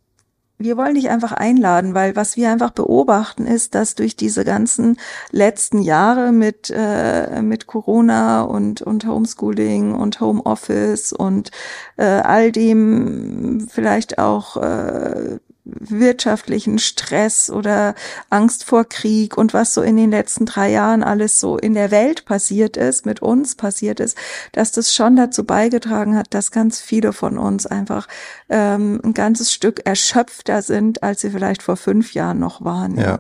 wir 0.58 0.78
wollen 0.78 0.96
dich 0.96 1.10
einfach 1.10 1.34
einladen, 1.34 1.94
weil 1.94 2.16
was 2.16 2.38
wir 2.38 2.50
einfach 2.50 2.72
beobachten 2.72 3.46
ist, 3.48 3.76
dass 3.76 3.96
durch 3.96 4.16
diese 4.16 4.46
ganzen 4.46 4.98
letzten 5.32 5.82
Jahre 5.82 6.32
mit 6.32 6.72
äh, 6.74 7.42
mit 7.42 7.68
Corona 7.68 8.44
und 8.44 8.82
und 8.82 9.06
Homeschooling 9.06 9.94
und 9.94 10.22
Homeoffice 10.22 11.12
und 11.12 11.52
äh, 11.98 12.06
all 12.06 12.52
dem 12.52 13.68
vielleicht 13.70 14.20
auch 14.20 14.56
äh, 14.58 15.40
wirtschaftlichen 15.66 16.78
Stress 16.78 17.50
oder 17.50 17.96
Angst 18.30 18.66
vor 18.66 18.84
Krieg 18.84 19.38
und 19.38 19.54
was 19.54 19.74
so 19.74 19.82
in 19.82 19.96
den 19.96 20.12
letzten 20.12 20.46
drei 20.46 20.70
Jahren 20.72 21.04
alles 21.04 21.40
so 21.40 21.58
in 21.58 21.74
der 21.74 21.90
Welt 21.90 22.26
passiert 22.26 22.76
ist, 22.76 23.06
mit 23.06 23.22
uns 23.22 23.56
passiert 23.56 24.02
ist, 24.02 24.18
dass 24.52 24.74
das 24.74 24.94
schon 24.94 25.16
dazu 25.16 25.46
beigetragen 25.46 26.18
hat, 26.18 26.34
dass 26.34 26.52
ganz 26.52 26.82
viele 26.82 27.14
von 27.14 27.38
uns 27.38 27.66
einfach 27.66 28.08
ähm, 28.50 29.00
ein 29.04 29.14
ganzes 29.14 29.54
Stück 29.54 29.86
erschöpfter 29.86 30.62
sind, 30.62 31.02
als 31.02 31.22
sie 31.22 31.30
vielleicht 31.30 31.64
vor 31.64 31.78
fünf 31.78 32.14
Jahren 32.14 32.40
noch 32.40 32.66
waren. 32.66 32.98
Ja. 32.98 33.20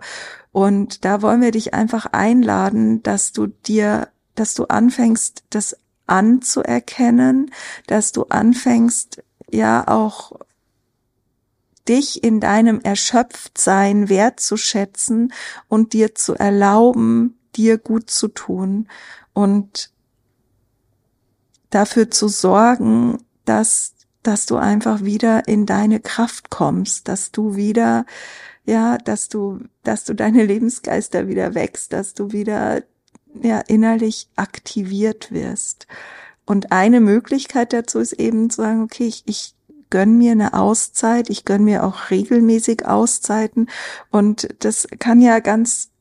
Und 0.51 1.05
da 1.05 1.21
wollen 1.21 1.41
wir 1.41 1.51
dich 1.51 1.73
einfach 1.73 2.07
einladen, 2.11 3.01
dass 3.03 3.31
du 3.31 3.47
dir, 3.47 4.09
dass 4.35 4.53
du 4.53 4.65
anfängst, 4.65 5.43
das 5.49 5.77
anzuerkennen, 6.07 7.51
dass 7.87 8.11
du 8.11 8.23
anfängst, 8.23 9.23
ja 9.49 9.87
auch 9.87 10.33
dich 11.87 12.23
in 12.23 12.39
deinem 12.39 12.79
Erschöpftsein 12.81 14.09
wertzuschätzen 14.09 15.33
und 15.67 15.93
dir 15.93 16.15
zu 16.15 16.35
erlauben, 16.35 17.37
dir 17.55 17.77
gut 17.77 18.09
zu 18.09 18.29
tun 18.29 18.87
und 19.33 19.91
dafür 21.69 22.09
zu 22.09 22.27
sorgen, 22.27 23.17
dass, 23.45 23.93
dass 24.21 24.45
du 24.45 24.57
einfach 24.57 25.03
wieder 25.03 25.47
in 25.47 25.65
deine 25.65 25.99
Kraft 25.99 26.49
kommst, 26.49 27.07
dass 27.07 27.31
du 27.31 27.55
wieder, 27.55 28.05
ja, 28.65 28.97
dass 28.97 29.27
du, 29.27 29.59
dass 29.83 30.03
du 30.05 30.13
deine 30.13 30.45
Lebensgeister 30.45 31.27
wieder 31.27 31.55
wächst, 31.55 31.93
dass 31.93 32.13
du 32.13 32.31
wieder, 32.31 32.83
ja, 33.41 33.59
innerlich 33.59 34.29
aktiviert 34.35 35.31
wirst. 35.31 35.87
Und 36.45 36.71
eine 36.71 36.99
Möglichkeit 36.99 37.73
dazu 37.73 37.99
ist 37.99 38.13
eben 38.13 38.49
zu 38.49 38.61
sagen, 38.61 38.83
okay, 38.83 39.05
ich, 39.07 39.23
ich 39.25 39.55
gönn 39.93 40.17
mir 40.17 40.31
eine 40.31 40.55
Auszeit, 40.55 41.29
ich 41.29 41.45
gönn 41.45 41.63
mir 41.65 41.83
auch 41.83 42.09
regelmäßig 42.09 42.87
Auszeiten 42.87 43.69
und 44.09 44.49
das 44.57 44.87
kann 44.97 45.21
ja 45.21 45.37
ganz 45.37 45.91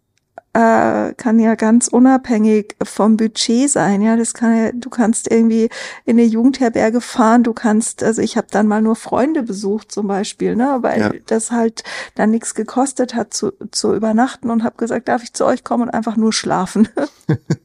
äh, 0.55 1.13
kann 1.13 1.39
ja 1.39 1.57
ganz 1.57 1.89
unabhängig 1.89 2.75
vom 2.83 3.19
Budget 3.19 3.71
sein. 3.71 4.01
Ja, 4.01 4.17
das 4.17 4.33
kann 4.33 4.57
ja, 4.57 4.73
du 4.73 4.89
kannst 4.89 5.31
irgendwie 5.31 5.69
in 6.07 6.19
eine 6.19 6.25
Jugendherberge 6.25 7.03
fahren, 7.03 7.43
du 7.43 7.53
kannst, 7.53 8.03
also 8.03 8.23
ich 8.23 8.39
habe 8.39 8.47
dann 8.51 8.67
mal 8.67 8.81
nur 8.81 8.97
Freunde 8.97 9.43
besucht 9.43 9.93
zum 9.93 10.07
Beispiel, 10.07 10.57
ne, 10.57 10.79
weil 10.81 11.01
ja. 11.01 11.13
das 11.27 11.51
halt 11.51 11.85
dann 12.15 12.31
nichts 12.31 12.55
gekostet 12.55 13.15
hat 13.15 13.35
zu, 13.35 13.53
zu 13.73 13.95
übernachten 13.95 14.49
und 14.49 14.65
habe 14.65 14.77
gesagt, 14.79 15.09
darf 15.09 15.23
ich 15.23 15.35
zu 15.35 15.45
euch 15.45 15.65
kommen 15.65 15.85
und 15.85 15.91
einfach 15.91 16.17
nur 16.17 16.33
schlafen. 16.33 16.89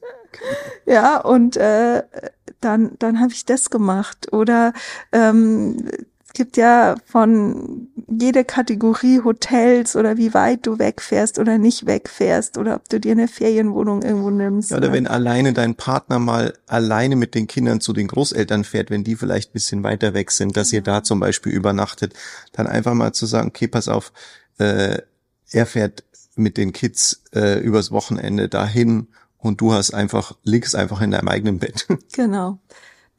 ja, 0.86 1.20
und 1.20 1.56
äh, 1.56 2.02
dann, 2.60 2.92
dann 2.98 3.20
habe 3.20 3.32
ich 3.32 3.44
das 3.44 3.70
gemacht. 3.70 4.32
Oder 4.32 4.72
ähm, 5.12 5.76
gibt 6.34 6.56
ja 6.56 6.96
von 7.06 7.88
jede 8.06 8.44
Kategorie 8.44 9.20
Hotels 9.24 9.96
oder 9.96 10.16
wie 10.16 10.34
weit 10.34 10.66
du 10.66 10.78
wegfährst 10.78 11.38
oder 11.38 11.58
nicht 11.58 11.86
wegfährst 11.86 12.58
oder 12.58 12.76
ob 12.76 12.88
du 12.88 13.00
dir 13.00 13.12
eine 13.12 13.28
Ferienwohnung 13.28 14.02
irgendwo 14.02 14.30
nimmst. 14.30 14.70
Ja, 14.70 14.76
oder 14.76 14.88
ne? 14.88 14.94
wenn 14.94 15.06
alleine 15.06 15.52
dein 15.52 15.74
Partner 15.74 16.18
mal 16.18 16.54
alleine 16.66 17.16
mit 17.16 17.34
den 17.34 17.46
Kindern 17.46 17.80
zu 17.80 17.92
den 17.92 18.08
Großeltern 18.08 18.64
fährt, 18.64 18.90
wenn 18.90 19.04
die 19.04 19.16
vielleicht 19.16 19.52
bisschen 19.52 19.82
weiter 19.82 20.14
weg 20.14 20.30
sind, 20.30 20.56
dass 20.56 20.72
ihr 20.72 20.82
da 20.82 21.02
zum 21.02 21.20
Beispiel 21.20 21.52
übernachtet, 21.52 22.14
dann 22.52 22.66
einfach 22.66 22.94
mal 22.94 23.12
zu 23.12 23.26
sagen, 23.26 23.48
okay, 23.48 23.68
pass 23.68 23.88
auf, 23.88 24.12
äh, 24.58 24.98
er 25.50 25.66
fährt 25.66 26.04
mit 26.36 26.56
den 26.56 26.72
Kids 26.72 27.22
äh, 27.34 27.58
übers 27.60 27.90
Wochenende 27.90 28.48
dahin 28.48 29.08
und 29.38 29.60
du 29.60 29.72
hast 29.72 29.92
einfach, 29.92 30.36
liegst 30.42 30.76
einfach 30.76 31.00
in 31.00 31.10
deinem 31.10 31.28
eigenen 31.28 31.58
Bett. 31.58 31.86
Genau. 32.12 32.58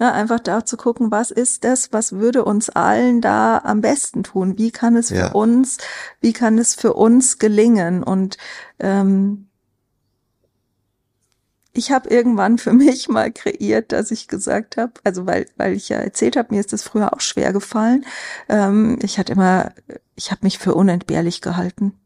Ne, 0.01 0.13
einfach 0.13 0.39
da 0.39 0.63
zu 0.65 0.77
gucken, 0.77 1.11
was 1.11 1.29
ist 1.29 1.65
das, 1.65 1.91
was 1.91 2.13
würde 2.13 2.45
uns 2.45 2.69
allen 2.69 3.19
da 3.19 3.57
am 3.57 3.81
besten 3.81 4.23
tun? 4.23 4.57
Wie 4.57 4.71
kann 4.71 4.95
es 4.95 5.09
für 5.09 5.15
ja. 5.15 5.31
uns, 5.33 5.77
wie 6.21 6.31
kann 6.31 6.57
es 6.57 6.73
für 6.73 6.93
uns 6.93 7.37
gelingen? 7.37 8.01
Und 8.01 8.37
ähm, 8.79 9.49
ich 11.73 11.91
habe 11.91 12.09
irgendwann 12.09 12.57
für 12.57 12.71
mich 12.71 13.09
mal 13.09 13.29
kreiert, 13.29 13.91
dass 13.91 14.11
ich 14.11 14.29
gesagt 14.29 14.77
habe, 14.77 14.93
also 15.03 15.25
weil 15.27 15.47
weil 15.57 15.73
ich 15.73 15.89
ja 15.89 15.97
erzählt 15.97 16.37
habe, 16.37 16.53
mir 16.53 16.61
ist 16.61 16.71
das 16.71 16.83
früher 16.83 17.13
auch 17.13 17.21
schwer 17.21 17.51
gefallen. 17.51 18.05
Ähm, 18.47 18.99
ich 19.01 19.19
hatte 19.19 19.33
immer, 19.33 19.73
ich 20.15 20.31
habe 20.31 20.41
mich 20.43 20.59
für 20.59 20.75
unentbehrlich 20.75 21.41
gehalten. 21.41 21.99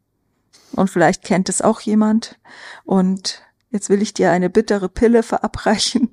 Und 0.71 0.89
vielleicht 0.89 1.23
kennt 1.23 1.47
es 1.47 1.61
auch 1.61 1.79
jemand. 1.81 2.39
Und 2.85 3.43
jetzt 3.69 3.89
will 3.89 4.01
ich 4.01 4.15
dir 4.15 4.31
eine 4.31 4.49
bittere 4.49 4.89
Pille 4.89 5.21
verabreichen 5.21 6.12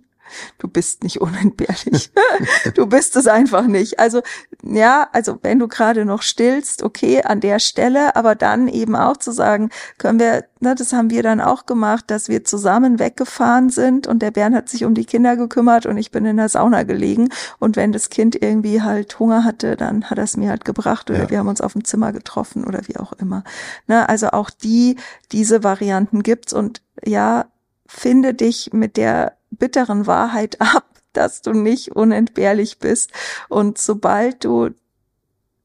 du 0.59 0.69
bist 0.69 1.03
nicht 1.03 1.21
unentbehrlich. 1.21 2.13
du 2.75 2.87
bist 2.87 3.17
es 3.17 3.27
einfach 3.27 3.67
nicht. 3.67 3.99
Also 3.99 4.23
ja, 4.63 5.09
also 5.13 5.39
wenn 5.43 5.59
du 5.59 5.69
gerade 5.69 6.05
noch 6.05 6.23
stillst, 6.23 6.83
okay, 6.83 7.23
an 7.23 7.41
der 7.41 7.59
Stelle, 7.59 8.17
aber 8.17 8.35
dann 8.35 8.69
eben 8.69 8.97
auch 8.97 9.17
zu 9.17 9.33
sagen, 9.33 9.71
können 9.99 10.19
wir, 10.19 10.45
na, 10.61 10.75
das 10.75 10.93
haben 10.93 11.11
wir 11.11 11.23
dann 11.23 11.41
auch 11.41 11.67
gemacht, 11.67 12.05
dass 12.09 12.29
wir 12.29 12.45
zusammen 12.45 12.99
weggefahren 12.99 13.71
sind 13.71 14.07
und 14.07 14.21
der 14.21 14.31
Bernd 14.31 14.55
hat 14.55 14.69
sich 14.69 14.85
um 14.85 14.95
die 14.95 15.05
Kinder 15.05 15.37
gekümmert 15.37 15.87
und 15.87 15.97
ich 15.97 16.11
bin 16.11 16.25
in 16.25 16.37
der 16.37 16.49
Sauna 16.49 16.83
gelegen 16.83 17.31
und 17.59 17.77
wenn 17.77 17.93
das 17.93 18.11
Kind 18.11 18.41
irgendwie 18.41 18.83
halt 18.83 19.19
Hunger 19.19 19.45
hatte, 19.45 19.77
dann 19.77 20.11
hat 20.11 20.19
er 20.19 20.25
es 20.25 20.37
mir 20.37 20.51
halt 20.51 20.65
gebracht 20.65 21.11
oder 21.11 21.21
ja. 21.21 21.31
wir 21.31 21.39
haben 21.39 21.49
uns 21.49 21.61
auf 21.61 21.73
dem 21.73 21.85
Zimmer 21.85 22.13
getroffen 22.13 22.65
oder 22.65 22.81
wie 22.87 22.97
auch 22.97 23.13
immer. 23.15 23.45
Na, 23.87 24.07
also 24.07 24.29
auch 24.29 24.51
die, 24.51 24.97
diese 25.33 25.65
Varianten 25.65 26.23
gibt's 26.23 26.53
und 26.53 26.83
ja, 27.05 27.47
finde 27.91 28.35
dich 28.35 28.73
mit 28.73 28.97
der 28.97 29.37
bitteren 29.51 30.07
Wahrheit 30.07 30.61
ab, 30.61 30.87
dass 31.13 31.43
du 31.43 31.53
nicht 31.53 31.93
unentbehrlich 31.97 32.79
bist. 32.79 33.11
Und 33.49 33.79
sobald 33.79 34.45
du 34.45 34.71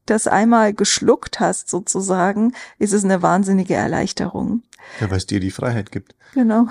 das 0.06 0.26
einmal 0.26 0.72
geschluckt 0.72 1.40
hast, 1.40 1.68
sozusagen, 1.68 2.52
ist 2.78 2.92
es 2.92 3.04
eine 3.04 3.22
wahnsinnige 3.22 3.74
Erleichterung. 3.74 4.62
Ja, 5.00 5.10
weil 5.10 5.18
es 5.18 5.26
dir 5.26 5.40
die 5.40 5.50
Freiheit 5.50 5.90
gibt. 5.90 6.14
Genau. 6.34 6.68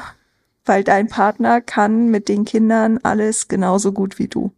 Weil 0.64 0.84
dein 0.84 1.08
Partner 1.08 1.62
kann 1.62 2.10
mit 2.10 2.28
den 2.30 2.46
Kindern 2.46 3.00
alles 3.04 3.48
genauso 3.48 3.92
gut 3.92 4.20
wie 4.20 4.28
du. 4.28 4.52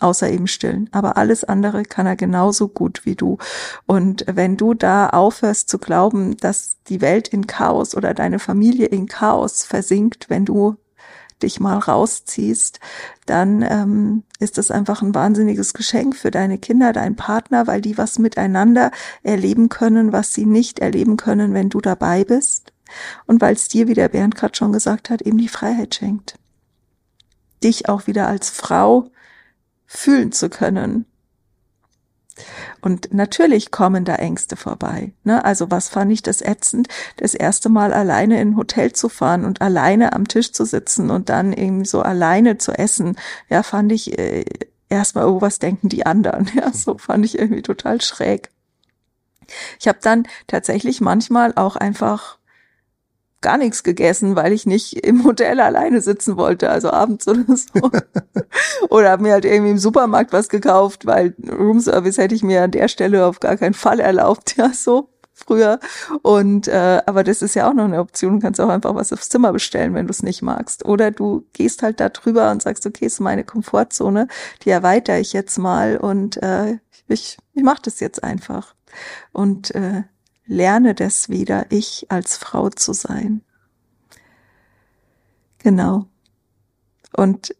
Außer 0.00 0.30
eben 0.30 0.46
stillen. 0.46 0.88
Aber 0.92 1.16
alles 1.16 1.44
andere 1.44 1.82
kann 1.82 2.06
er 2.06 2.16
genauso 2.16 2.68
gut 2.68 3.02
wie 3.04 3.14
du. 3.14 3.38
Und 3.86 4.24
wenn 4.26 4.56
du 4.56 4.74
da 4.74 5.10
aufhörst 5.10 5.68
zu 5.68 5.78
glauben, 5.78 6.36
dass 6.38 6.78
die 6.88 7.00
Welt 7.00 7.28
in 7.28 7.46
Chaos 7.46 7.94
oder 7.94 8.14
deine 8.14 8.38
Familie 8.38 8.86
in 8.86 9.06
Chaos 9.06 9.64
versinkt, 9.64 10.30
wenn 10.30 10.46
du 10.46 10.76
dich 11.42 11.60
mal 11.60 11.78
rausziehst, 11.78 12.80
dann 13.26 13.62
ähm, 13.62 14.22
ist 14.38 14.58
das 14.58 14.70
einfach 14.70 15.02
ein 15.02 15.14
wahnsinniges 15.14 15.74
Geschenk 15.74 16.16
für 16.16 16.30
deine 16.30 16.58
Kinder, 16.58 16.92
deinen 16.92 17.16
Partner, 17.16 17.66
weil 17.66 17.80
die 17.80 17.98
was 17.98 18.18
miteinander 18.18 18.90
erleben 19.22 19.68
können, 19.68 20.12
was 20.12 20.34
sie 20.34 20.46
nicht 20.46 20.78
erleben 20.78 21.16
können, 21.16 21.54
wenn 21.54 21.70
du 21.70 21.80
dabei 21.80 22.24
bist. 22.24 22.72
Und 23.26 23.40
weil 23.40 23.54
es 23.54 23.68
dir, 23.68 23.88
wie 23.88 23.94
der 23.94 24.08
Bernd 24.08 24.34
gerade 24.34 24.56
schon 24.56 24.72
gesagt 24.72 25.10
hat, 25.10 25.22
eben 25.22 25.38
die 25.38 25.48
Freiheit 25.48 25.94
schenkt. 25.94 26.38
Dich 27.62 27.88
auch 27.88 28.06
wieder 28.06 28.26
als 28.26 28.50
Frau 28.50 29.10
fühlen 29.92 30.30
zu 30.30 30.48
können, 30.48 31.06
und 32.80 33.12
natürlich 33.12 33.70
kommen 33.70 34.04
da 34.04 34.14
Ängste 34.16 34.56
vorbei. 34.56 35.12
Ne? 35.24 35.44
Also 35.44 35.70
was 35.70 35.88
fand 35.88 36.12
ich 36.12 36.22
das 36.22 36.40
ätzend, 36.40 36.88
das 37.16 37.34
erste 37.34 37.68
Mal 37.68 37.92
alleine 37.92 38.40
in 38.40 38.50
ein 38.50 38.56
Hotel 38.56 38.92
zu 38.92 39.08
fahren 39.08 39.44
und 39.44 39.60
alleine 39.60 40.12
am 40.12 40.26
Tisch 40.28 40.52
zu 40.52 40.64
sitzen 40.64 41.10
und 41.10 41.28
dann 41.28 41.52
irgendwie 41.52 41.86
so 41.86 42.00
alleine 42.02 42.58
zu 42.58 42.72
essen. 42.72 43.16
Ja, 43.48 43.62
fand 43.62 43.92
ich 43.92 44.18
äh, 44.18 44.44
erstmal, 44.88 45.26
oh, 45.26 45.40
was 45.40 45.58
denken 45.58 45.88
die 45.88 46.06
anderen? 46.06 46.50
Ja, 46.54 46.72
so 46.72 46.98
fand 46.98 47.24
ich 47.24 47.38
irgendwie 47.38 47.62
total 47.62 48.00
schräg. 48.00 48.50
Ich 49.78 49.88
habe 49.88 49.98
dann 50.00 50.26
tatsächlich 50.46 51.00
manchmal 51.00 51.52
auch 51.56 51.76
einfach 51.76 52.38
gar 53.40 53.56
nichts 53.56 53.82
gegessen, 53.82 54.36
weil 54.36 54.52
ich 54.52 54.66
nicht 54.66 55.04
im 55.04 55.24
Hotel 55.24 55.60
alleine 55.60 56.00
sitzen 56.00 56.36
wollte, 56.36 56.70
also 56.70 56.90
abends 56.90 57.26
oder 57.26 57.44
so. 57.56 57.90
oder 58.90 59.10
habe 59.10 59.22
mir 59.22 59.32
halt 59.32 59.44
irgendwie 59.44 59.72
im 59.72 59.78
Supermarkt 59.78 60.32
was 60.32 60.48
gekauft, 60.48 61.06
weil 61.06 61.34
Roomservice 61.48 62.18
hätte 62.18 62.34
ich 62.34 62.42
mir 62.42 62.62
an 62.62 62.70
der 62.70 62.88
Stelle 62.88 63.26
auf 63.26 63.40
gar 63.40 63.56
keinen 63.56 63.74
Fall 63.74 64.00
erlaubt, 64.00 64.56
ja 64.58 64.72
so 64.72 65.08
früher. 65.32 65.80
Und 66.22 66.68
äh, 66.68 67.00
aber 67.06 67.24
das 67.24 67.42
ist 67.42 67.54
ja 67.54 67.68
auch 67.68 67.74
noch 67.74 67.84
eine 67.84 68.00
Option. 68.00 68.34
Du 68.34 68.40
kannst 68.40 68.60
auch 68.60 68.68
einfach 68.68 68.94
was 68.94 69.12
aufs 69.12 69.28
Zimmer 69.28 69.52
bestellen, 69.52 69.94
wenn 69.94 70.06
du 70.06 70.10
es 70.10 70.22
nicht 70.22 70.42
magst. 70.42 70.84
Oder 70.84 71.10
du 71.10 71.46
gehst 71.52 71.82
halt 71.82 72.00
da 72.00 72.08
drüber 72.08 72.50
und 72.50 72.62
sagst, 72.62 72.86
okay, 72.86 73.06
ist 73.06 73.20
meine 73.20 73.44
Komfortzone, 73.44 74.28
die 74.64 74.70
erweitere 74.70 75.18
ich 75.18 75.32
jetzt 75.32 75.58
mal 75.58 75.96
und 75.96 76.42
äh, 76.42 76.78
ich, 77.08 77.38
ich 77.54 77.62
mache 77.62 77.82
das 77.82 78.00
jetzt 78.00 78.22
einfach. 78.22 78.74
Und 79.32 79.74
äh, 79.74 80.02
lerne 80.50 80.94
das 80.96 81.28
wieder, 81.28 81.66
ich 81.70 82.10
als 82.10 82.36
Frau 82.36 82.70
zu 82.70 82.92
sein. 82.92 83.42
Genau. 85.58 86.06
Und 87.12 87.54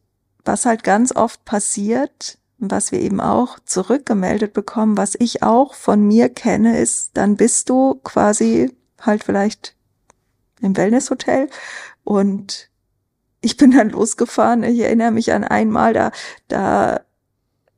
was 0.45 0.67
halt 0.67 0.83
ganz 0.83 1.15
oft 1.15 1.45
passiert, 1.45 2.39
was 2.59 2.91
wir 2.91 3.01
eben 3.01 3.21
auch 3.21 3.61
zurückgemeldet 3.61 4.53
bekommen, 4.53 4.97
was 4.97 5.15
ich 5.19 5.43
auch 5.45 5.75
von 5.75 6.05
mir 6.05 6.29
kenne, 6.31 6.79
ist, 6.79 7.17
dann 7.17 7.37
bist 7.37 7.71
du 7.71 7.95
quasi 8.03 8.77
halt 9.01 9.23
vielleicht 9.23 9.77
im 10.61 10.77
Wellnesshotel 10.77 11.49
und 12.03 12.71
ich 13.41 13.57
bin 13.57 13.71
dann 13.71 13.91
losgefahren. 13.91 14.65
Ich 14.65 14.81
erinnere 14.81 15.13
mich 15.13 15.33
an 15.33 15.45
einmal, 15.45 15.93
da, 15.93 16.11
da, 16.49 17.03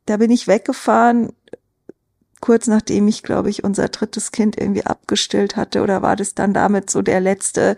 da 0.06 0.16
bin 0.16 0.30
ich 0.30 0.48
weggefahren 0.48 1.34
kurz 2.42 2.66
nachdem 2.66 3.06
ich, 3.06 3.22
glaube 3.22 3.48
ich, 3.48 3.64
unser 3.64 3.88
drittes 3.88 4.32
Kind 4.32 4.58
irgendwie 4.60 4.84
abgestillt 4.84 5.56
hatte, 5.56 5.80
oder 5.80 6.02
war 6.02 6.16
das 6.16 6.34
dann 6.34 6.52
damit 6.52 6.90
so 6.90 7.00
der 7.00 7.20
letzte, 7.20 7.76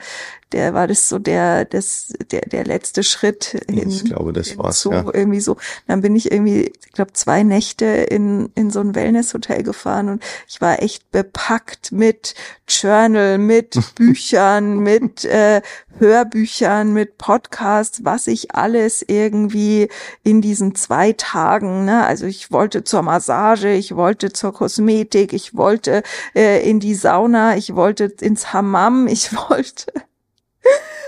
der 0.52 0.72
war 0.72 0.86
das 0.86 1.08
so 1.08 1.18
der, 1.18 1.66
das, 1.66 2.14
der, 2.30 2.40
der 2.42 2.64
letzte 2.64 3.02
Schritt 3.02 3.54
in, 3.66 3.90
ich 3.90 4.04
glaube, 4.04 4.32
das 4.32 4.56
war's, 4.56 4.80
so, 4.80 4.90
ja. 4.90 5.04
irgendwie 5.12 5.40
so. 5.40 5.58
Dann 5.86 6.00
bin 6.00 6.16
ich 6.16 6.32
irgendwie, 6.32 6.72
ich 6.86 6.92
glaube, 6.92 7.12
zwei 7.12 7.42
Nächte 7.42 7.84
in, 7.84 8.50
in 8.54 8.70
so 8.70 8.80
ein 8.80 8.94
Wellnesshotel 8.94 9.62
gefahren 9.62 10.08
und 10.08 10.22
ich 10.48 10.60
war 10.62 10.82
echt 10.82 11.10
bepackt 11.10 11.92
mit 11.92 12.34
Journal, 12.66 13.36
mit 13.36 13.78
Büchern, 13.96 14.78
mit 14.78 15.26
äh, 15.26 15.60
Hörbüchern, 15.98 16.92
mit 16.92 17.18
Podcasts, 17.18 18.04
was 18.04 18.28
ich 18.28 18.54
alles 18.54 19.04
irgendwie 19.06 19.88
in 20.22 20.40
diesen 20.40 20.74
zwei 20.74 21.12
Tagen, 21.12 21.84
ne, 21.84 22.06
also 22.06 22.24
ich 22.24 22.50
wollte 22.50 22.82
zur 22.82 23.02
Massage, 23.02 23.72
ich 23.72 23.94
wollte 23.94 24.32
zur 24.32 24.53
Kosmetik, 24.54 25.34
ich 25.34 25.54
wollte 25.54 26.02
äh, 26.34 26.68
in 26.68 26.80
die 26.80 26.94
Sauna, 26.94 27.56
ich 27.56 27.74
wollte 27.74 28.04
ins 28.04 28.54
Hammam, 28.54 29.06
ich 29.08 29.34
wollte 29.36 29.92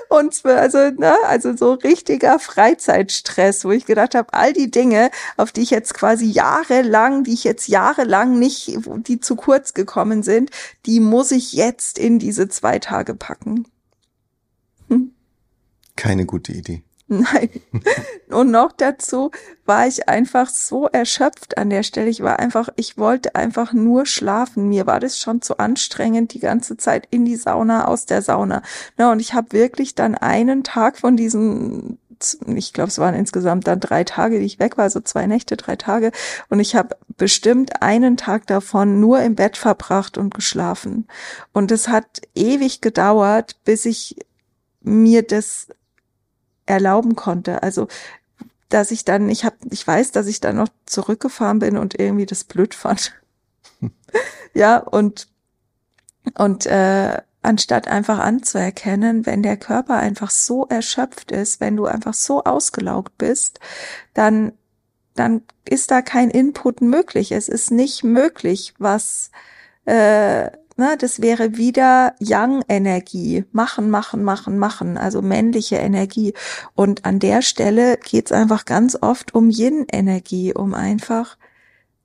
und 0.09 0.45
also, 0.45 0.79
ne, 0.91 1.15
also 1.25 1.57
so 1.57 1.75
richtiger 1.75 2.39
Freizeitstress, 2.39 3.65
wo 3.65 3.71
ich 3.71 3.87
gedacht 3.87 4.15
habe, 4.15 4.33
all 4.33 4.53
die 4.53 4.71
Dinge, 4.71 5.11
auf 5.37 5.53
die 5.53 5.63
ich 5.63 5.71
jetzt 5.71 5.95
quasi 5.95 6.27
jahrelang, 6.27 7.25
die 7.25 7.33
ich 7.33 7.45
jetzt 7.45 7.69
jahrelang 7.69 8.39
nicht, 8.39 8.79
die 9.07 9.21
zu 9.21 9.37
kurz 9.37 9.75
gekommen 9.75 10.23
sind, 10.23 10.51
die 10.87 11.01
muss 11.01 11.31
ich 11.31 11.53
jetzt 11.53 11.99
in 11.99 12.19
diese 12.19 12.49
zwei 12.49 12.79
Tage 12.79 13.15
packen. 13.15 13.67
Hm? 14.89 15.13
Keine 15.97 16.27
gute 16.27 16.53
Idee. 16.53 16.83
Nein. 17.09 17.51
Und 18.31 18.51
noch 18.51 18.73
dazu 18.73 19.31
war 19.65 19.87
ich 19.87 20.09
einfach 20.09 20.49
so 20.49 20.89
erschöpft 20.89 21.57
an 21.57 21.71
der 21.71 21.85
Stelle. 21.85 22.11
Ich 22.11 22.21
war 22.21 22.41
einfach, 22.41 22.69
ich 22.75 22.99
wollte 22.99 23.37
einfach 23.37 23.73
nur 23.73 24.07
schlafen. 24.07 24.69
Mir 24.69 24.87
war 24.87 24.99
das 24.99 25.19
schon 25.19 25.41
zu 25.41 25.59
anstrengend, 25.59 26.35
die 26.35 26.41
ganze 26.41 26.77
Zeit 26.77 27.07
in 27.11 27.25
die 27.25 27.37
Sauna, 27.37 27.87
aus 27.87 28.07
der 28.07 28.23
Sauna. 28.23 28.63
Na, 28.97 29.13
und 29.13 29.21
ich 29.21 29.35
habe 29.35 29.53
wirklich 29.53 29.95
dann 29.95 30.17
einen 30.17 30.65
Tag 30.65 30.99
von 30.99 31.17
diesen 31.17 31.99
ich 32.47 32.73
glaube, 32.73 32.89
es 32.89 32.99
waren 32.99 33.15
insgesamt 33.15 33.67
dann 33.67 33.79
drei 33.79 34.03
Tage, 34.03 34.39
die 34.39 34.47
ich 34.47 34.59
weg 34.59 34.79
war, 34.79 34.85
also 34.85 35.01
zwei 35.01 35.27
Nächte, 35.27 35.57
drei 35.57 35.77
Tage. 35.77 36.13
Und 36.49 36.61
ich 36.61 36.75
habe 36.75 36.97
bestimmt 37.19 37.83
einen 37.83 38.17
Tag 38.17 38.47
davon 38.47 39.01
nur 39.01 39.21
im 39.21 39.35
Bett 39.35 39.59
verbracht 39.59 40.17
und 40.17 40.33
geschlafen. 40.33 41.07
Und 41.53 41.71
es 41.71 41.89
hat 41.89 42.23
ewig 42.35 42.81
gedauert, 42.81 43.57
bis 43.65 43.85
ich 43.85 44.17
mir 44.81 45.23
das 45.23 45.69
erlauben 46.67 47.17
konnte. 47.17 47.63
Also 47.63 47.89
dass 48.69 48.91
ich 48.91 49.05
dann, 49.05 49.29
ich 49.29 49.45
habe, 49.45 49.57
ich 49.71 49.87
weiß, 49.87 50.13
dass 50.13 50.27
ich 50.27 50.41
dann 50.41 50.57
noch 50.57 50.69
zurückgefahren 50.87 51.61
bin 51.61 51.77
und 51.77 51.99
irgendwie 51.99 52.27
das 52.27 52.45
blöd 52.45 52.75
fand. 52.75 53.13
ja, 54.55 54.79
und 54.79 55.29
und 56.37 56.67
äh, 56.67 57.21
anstatt 57.43 57.87
einfach 57.87 58.19
anzuerkennen, 58.19 59.25
wenn 59.27 59.43
der 59.43 59.57
Körper 59.57 59.97
einfach 59.97 60.31
so 60.31 60.67
erschöpft 60.67 61.31
ist, 61.31 61.61
wenn 61.61 61.77
du 61.77 61.87
einfach 61.87 62.15
so 62.15 62.43
ausgelaugt 62.43 63.17
bist, 63.19 63.61
dann 64.15 64.53
dann 65.15 65.43
ist 65.65 65.91
da 65.91 66.03
kein 66.03 66.31
Input 66.31 66.83
möglich. 66.83 67.33
Es 67.33 67.49
ist 67.49 67.71
nicht 67.71 68.05
möglich, 68.05 68.75
was 68.79 69.31
äh, 69.87 70.51
Ne, 70.79 70.97
das 70.99 71.23
wäre 71.23 71.57
wieder 71.57 72.15
Yang-Energie. 72.19 73.45
Machen, 73.53 73.89
machen, 73.89 74.23
machen, 74.23 74.59
machen. 74.59 74.99
Also 74.99 75.23
männliche 75.23 75.77
Energie. 75.77 76.35
Und 76.75 77.07
an 77.07 77.19
der 77.19 77.41
Stelle 77.41 77.97
geht's 77.97 78.31
einfach 78.31 78.67
ganz 78.67 78.99
oft 79.01 79.35
um 79.35 79.49
Yin-Energie, 79.49 80.53
um 80.53 80.75
einfach 80.75 81.39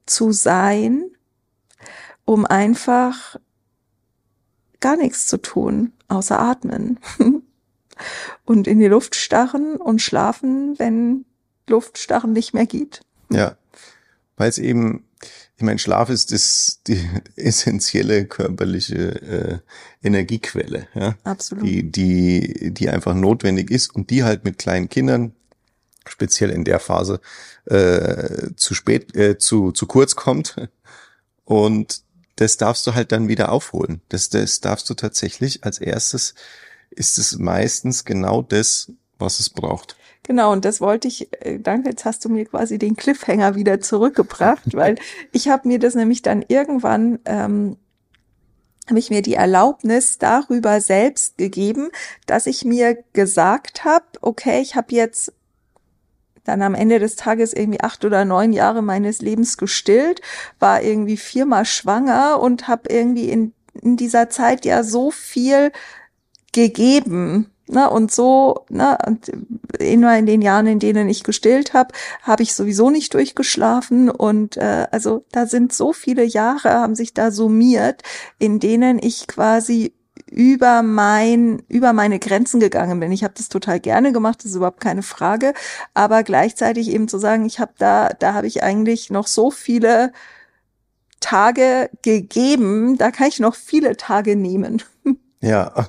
zu 0.05 0.31
sein, 0.31 1.03
um 2.23 2.45
einfach 2.45 3.37
gar 4.79 4.95
nichts 4.95 5.27
zu 5.27 5.37
tun, 5.37 5.91
außer 6.07 6.39
atmen. 6.39 6.97
und 8.45 8.67
in 8.67 8.79
die 8.79 8.87
Luft 8.87 9.15
starren 9.15 9.75
und 9.75 10.01
schlafen, 10.01 10.79
wenn 10.79 11.25
Luftstarren 11.67 12.31
nicht 12.31 12.53
mehr 12.53 12.65
geht. 12.65 13.01
Ja, 13.29 13.57
weil 14.37 14.49
es 14.49 14.57
eben 14.57 15.03
ich 15.61 15.65
meine, 15.65 15.77
Schlaf 15.77 16.09
ist 16.09 16.31
das, 16.31 16.79
die 16.87 17.07
essentielle 17.35 18.25
körperliche 18.25 19.21
äh, 19.21 19.59
Energiequelle, 20.01 20.87
ja, 20.95 21.15
Absolut. 21.23 21.63
die 21.63 21.83
die 21.91 22.73
die 22.73 22.89
einfach 22.89 23.13
notwendig 23.13 23.69
ist 23.69 23.93
und 23.93 24.09
die 24.09 24.23
halt 24.23 24.43
mit 24.43 24.57
kleinen 24.57 24.89
Kindern 24.89 25.35
speziell 26.07 26.49
in 26.49 26.63
der 26.63 26.79
Phase 26.79 27.21
äh, 27.65 28.55
zu 28.55 28.73
spät 28.73 29.15
äh, 29.15 29.37
zu 29.37 29.71
zu 29.71 29.85
kurz 29.85 30.15
kommt 30.15 30.55
und 31.45 32.01
das 32.37 32.57
darfst 32.57 32.87
du 32.87 32.95
halt 32.95 33.11
dann 33.11 33.27
wieder 33.27 33.51
aufholen. 33.51 34.01
Das 34.09 34.29
das 34.29 34.61
darfst 34.61 34.89
du 34.89 34.95
tatsächlich 34.95 35.63
als 35.63 35.77
erstes 35.77 36.33
ist 36.89 37.19
es 37.19 37.37
meistens 37.37 38.03
genau 38.03 38.41
das, 38.41 38.91
was 39.19 39.39
es 39.39 39.51
braucht. 39.51 39.95
Genau, 40.23 40.51
und 40.51 40.65
das 40.65 40.81
wollte 40.81 41.07
ich, 41.07 41.29
äh, 41.43 41.59
danke, 41.59 41.89
jetzt 41.89 42.05
hast 42.05 42.23
du 42.25 42.29
mir 42.29 42.45
quasi 42.45 42.77
den 42.77 42.95
Cliffhanger 42.95 43.55
wieder 43.55 43.81
zurückgebracht, 43.81 44.63
weil 44.75 44.95
ich 45.31 45.49
habe 45.49 45.67
mir 45.67 45.79
das 45.79 45.95
nämlich 45.95 46.21
dann 46.21 46.45
irgendwann, 46.47 47.19
ähm, 47.25 47.77
habe 48.87 48.99
ich 48.99 49.09
mir 49.09 49.21
die 49.21 49.35
Erlaubnis 49.35 50.17
darüber 50.17 50.81
selbst 50.81 51.37
gegeben, 51.37 51.89
dass 52.27 52.45
ich 52.45 52.65
mir 52.65 52.97
gesagt 53.13 53.83
habe, 53.83 54.05
okay, 54.21 54.61
ich 54.61 54.75
habe 54.75 54.93
jetzt 54.93 55.33
dann 56.43 56.61
am 56.63 56.73
Ende 56.73 56.99
des 56.99 57.15
Tages 57.15 57.53
irgendwie 57.53 57.81
acht 57.81 58.03
oder 58.03 58.25
neun 58.25 58.51
Jahre 58.51 58.81
meines 58.81 59.21
Lebens 59.21 59.57
gestillt, 59.57 60.21
war 60.59 60.81
irgendwie 60.81 61.17
viermal 61.17 61.65
schwanger 61.65 62.39
und 62.39 62.67
habe 62.67 62.89
irgendwie 62.89 63.29
in, 63.29 63.53
in 63.73 63.95
dieser 63.95 64.29
Zeit 64.29 64.65
ja 64.65 64.83
so 64.83 65.11
viel 65.11 65.71
gegeben 66.51 67.51
Ne, 67.71 67.89
und 67.89 68.11
so, 68.11 68.65
ne, 68.67 68.97
und 69.07 69.31
immer 69.79 70.17
in 70.17 70.25
den 70.25 70.41
Jahren, 70.41 70.67
in 70.67 70.79
denen 70.79 71.09
ich 71.09 71.23
gestillt 71.23 71.73
habe, 71.73 71.93
habe 72.21 72.43
ich 72.43 72.53
sowieso 72.53 72.89
nicht 72.89 73.13
durchgeschlafen. 73.13 74.09
Und 74.09 74.57
äh, 74.57 74.87
also 74.91 75.25
da 75.31 75.45
sind 75.45 75.73
so 75.73 75.93
viele 75.93 76.23
Jahre, 76.23 76.71
haben 76.71 76.95
sich 76.95 77.13
da 77.13 77.31
summiert, 77.31 78.01
in 78.39 78.59
denen 78.59 78.99
ich 79.01 79.27
quasi 79.27 79.93
über 80.29 80.81
mein 80.81 81.61
über 81.67 81.91
meine 81.93 82.17
Grenzen 82.19 82.59
gegangen 82.59 82.99
bin. 82.99 83.11
Ich 83.11 83.23
habe 83.23 83.33
das 83.35 83.49
total 83.49 83.79
gerne 83.79 84.13
gemacht, 84.13 84.39
das 84.39 84.51
ist 84.51 84.55
überhaupt 84.55 84.79
keine 84.79 85.03
Frage, 85.03 85.53
aber 85.93 86.23
gleichzeitig 86.23 86.89
eben 86.89 87.09
zu 87.09 87.17
sagen, 87.17 87.45
ich 87.45 87.59
habe 87.59 87.73
da 87.77 88.09
da 88.17 88.33
habe 88.33 88.47
ich 88.47 88.63
eigentlich 88.63 89.09
noch 89.09 89.27
so 89.27 89.51
viele 89.51 90.13
Tage 91.19 91.89
gegeben, 92.01 92.97
da 92.97 93.11
kann 93.11 93.27
ich 93.27 93.39
noch 93.39 93.55
viele 93.55 93.97
Tage 93.97 94.35
nehmen. 94.35 94.81
Ja, 95.43 95.87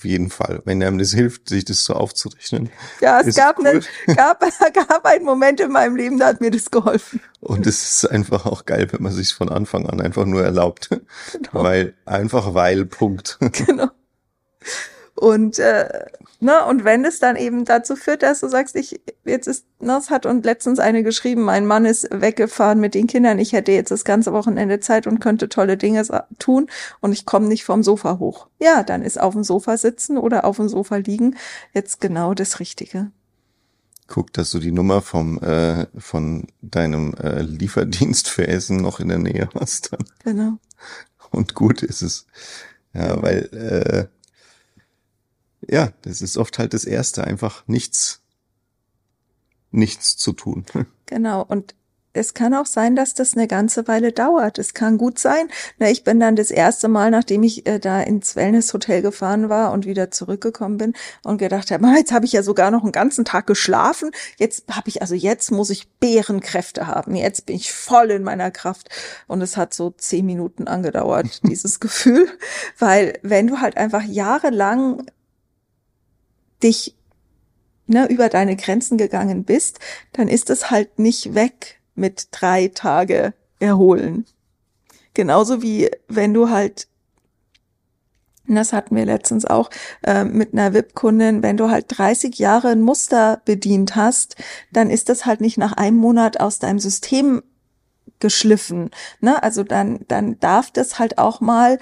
auf 0.00 0.06
jeden 0.06 0.30
Fall, 0.30 0.62
wenn 0.64 0.82
einem 0.82 0.96
das 0.96 1.12
hilft, 1.12 1.50
sich 1.50 1.66
das 1.66 1.84
so 1.84 1.92
aufzurechnen. 1.92 2.70
Ja, 3.02 3.20
es 3.20 3.36
gab, 3.36 3.58
cool. 3.58 3.66
einen, 3.66 4.16
gab, 4.16 4.40
gab 4.72 5.04
einen 5.04 5.26
Moment 5.26 5.60
in 5.60 5.70
meinem 5.70 5.94
Leben, 5.94 6.18
da 6.18 6.28
hat 6.28 6.40
mir 6.40 6.50
das 6.50 6.70
geholfen. 6.70 7.20
Und 7.40 7.66
es 7.66 7.82
ist 7.82 8.10
einfach 8.10 8.46
auch 8.46 8.64
geil, 8.64 8.88
wenn 8.92 9.02
man 9.02 9.12
sich 9.12 9.34
von 9.34 9.50
Anfang 9.50 9.86
an 9.86 10.00
einfach 10.00 10.24
nur 10.24 10.42
erlaubt. 10.42 10.88
Genau. 11.32 11.64
Weil, 11.64 11.92
einfach 12.06 12.54
weil, 12.54 12.86
Punkt. 12.86 13.38
Genau. 13.52 13.90
Und 15.20 15.58
äh, 15.58 16.06
ne, 16.40 16.64
und 16.64 16.84
wenn 16.84 17.04
es 17.04 17.18
dann 17.18 17.36
eben 17.36 17.66
dazu 17.66 17.94
führt, 17.94 18.22
dass 18.22 18.40
du 18.40 18.48
sagst, 18.48 18.74
ich 18.74 19.02
jetzt 19.26 19.46
ist, 19.46 19.66
das 19.78 20.08
ne, 20.08 20.14
hat 20.14 20.24
und 20.24 20.46
letztens 20.46 20.78
eine 20.78 21.02
geschrieben, 21.02 21.42
mein 21.42 21.66
Mann 21.66 21.84
ist 21.84 22.08
weggefahren 22.10 22.80
mit 22.80 22.94
den 22.94 23.06
Kindern, 23.06 23.38
ich 23.38 23.52
hätte 23.52 23.70
jetzt 23.70 23.90
das 23.90 24.06
ganze 24.06 24.32
Wochenende 24.32 24.80
Zeit 24.80 25.06
und 25.06 25.20
könnte 25.20 25.50
tolle 25.50 25.76
Dinge 25.76 26.02
tun 26.38 26.70
und 27.00 27.12
ich 27.12 27.26
komme 27.26 27.48
nicht 27.48 27.64
vom 27.64 27.82
Sofa 27.82 28.18
hoch. 28.18 28.46
Ja, 28.58 28.82
dann 28.82 29.02
ist 29.02 29.20
auf 29.20 29.34
dem 29.34 29.44
Sofa 29.44 29.76
sitzen 29.76 30.16
oder 30.16 30.46
auf 30.46 30.56
dem 30.56 30.70
Sofa 30.70 30.96
liegen 30.96 31.36
jetzt 31.74 32.00
genau 32.00 32.32
das 32.32 32.58
Richtige. 32.58 33.10
Guck, 34.06 34.32
dass 34.32 34.50
du 34.52 34.58
die 34.58 34.72
Nummer 34.72 35.02
vom 35.02 35.38
äh, 35.42 35.86
von 35.98 36.46
deinem 36.62 37.12
äh, 37.22 37.42
Lieferdienst 37.42 38.26
für 38.26 38.48
Essen 38.48 38.78
noch 38.78 39.00
in 39.00 39.08
der 39.08 39.18
Nähe 39.18 39.50
hast. 39.54 39.92
Dann. 39.92 40.04
Genau. 40.24 40.52
Und 41.30 41.54
gut 41.54 41.82
ist 41.82 42.00
es. 42.00 42.26
Ja, 42.94 43.20
weil 43.22 44.08
äh, 44.10 44.19
ja, 45.68 45.92
das 46.02 46.22
ist 46.22 46.36
oft 46.36 46.58
halt 46.58 46.74
das 46.74 46.84
Erste, 46.84 47.24
einfach 47.24 47.66
nichts, 47.66 48.22
nichts 49.70 50.16
zu 50.16 50.32
tun. 50.32 50.64
Genau. 51.06 51.44
Und 51.44 51.74
es 52.12 52.34
kann 52.34 52.54
auch 52.54 52.66
sein, 52.66 52.96
dass 52.96 53.14
das 53.14 53.34
eine 53.34 53.46
ganze 53.46 53.86
Weile 53.86 54.12
dauert. 54.12 54.58
Es 54.58 54.74
kann 54.74 54.98
gut 54.98 55.18
sein. 55.18 55.48
Na, 55.78 55.90
ich 55.90 56.02
bin 56.02 56.18
dann 56.18 56.34
das 56.34 56.50
erste 56.50 56.88
Mal, 56.88 57.10
nachdem 57.10 57.44
ich 57.44 57.66
äh, 57.66 57.78
da 57.78 58.00
ins 58.00 58.34
Wellness-Hotel 58.34 59.00
gefahren 59.00 59.48
war 59.48 59.72
und 59.72 59.86
wieder 59.86 60.10
zurückgekommen 60.10 60.76
bin 60.76 60.94
und 61.22 61.38
gedacht 61.38 61.70
habe, 61.70 61.86
jetzt 61.96 62.12
habe 62.12 62.26
ich 62.26 62.32
ja 62.32 62.42
sogar 62.42 62.72
noch 62.72 62.82
einen 62.82 62.92
ganzen 62.92 63.24
Tag 63.24 63.46
geschlafen. 63.46 64.10
Jetzt 64.38 64.64
habe 64.70 64.88
ich, 64.88 65.02
also 65.02 65.14
jetzt 65.14 65.52
muss 65.52 65.70
ich 65.70 65.88
Bärenkräfte 65.98 66.88
haben. 66.88 67.14
Jetzt 67.14 67.46
bin 67.46 67.56
ich 67.56 67.72
voll 67.72 68.10
in 68.10 68.24
meiner 68.24 68.50
Kraft. 68.50 68.88
Und 69.28 69.40
es 69.40 69.56
hat 69.56 69.72
so 69.72 69.90
zehn 69.90 70.26
Minuten 70.26 70.66
angedauert, 70.66 71.40
dieses 71.48 71.78
Gefühl. 71.78 72.28
Weil 72.78 73.20
wenn 73.22 73.46
du 73.46 73.60
halt 73.60 73.76
einfach 73.76 74.02
jahrelang 74.02 75.06
dich 76.62 76.96
ne, 77.86 78.06
über 78.08 78.28
deine 78.28 78.56
Grenzen 78.56 78.96
gegangen 78.98 79.44
bist, 79.44 79.80
dann 80.12 80.28
ist 80.28 80.50
es 80.50 80.70
halt 80.70 80.98
nicht 80.98 81.34
weg 81.34 81.80
mit 81.94 82.28
drei 82.30 82.68
Tage 82.68 83.34
erholen. 83.58 84.24
Genauso 85.14 85.60
wie 85.60 85.90
wenn 86.08 86.32
du 86.32 86.50
halt, 86.50 86.88
das 88.46 88.72
hatten 88.72 88.96
wir 88.96 89.04
letztens 89.04 89.44
auch 89.44 89.70
äh, 90.02 90.24
mit 90.24 90.52
einer 90.52 90.72
VIP-Kundin, 90.72 91.42
wenn 91.42 91.56
du 91.56 91.68
halt 91.68 91.86
30 91.88 92.38
Jahre 92.38 92.68
ein 92.68 92.80
Muster 92.80 93.42
bedient 93.44 93.96
hast, 93.96 94.36
dann 94.72 94.88
ist 94.88 95.08
das 95.08 95.26
halt 95.26 95.40
nicht 95.40 95.58
nach 95.58 95.72
einem 95.72 95.96
Monat 95.96 96.40
aus 96.40 96.58
deinem 96.58 96.78
System 96.78 97.42
geschliffen. 98.20 98.90
Ne? 99.20 99.42
Also 99.42 99.64
dann, 99.64 100.00
dann 100.08 100.38
darf 100.38 100.70
das 100.70 100.98
halt 100.98 101.18
auch 101.18 101.40
mal 101.40 101.78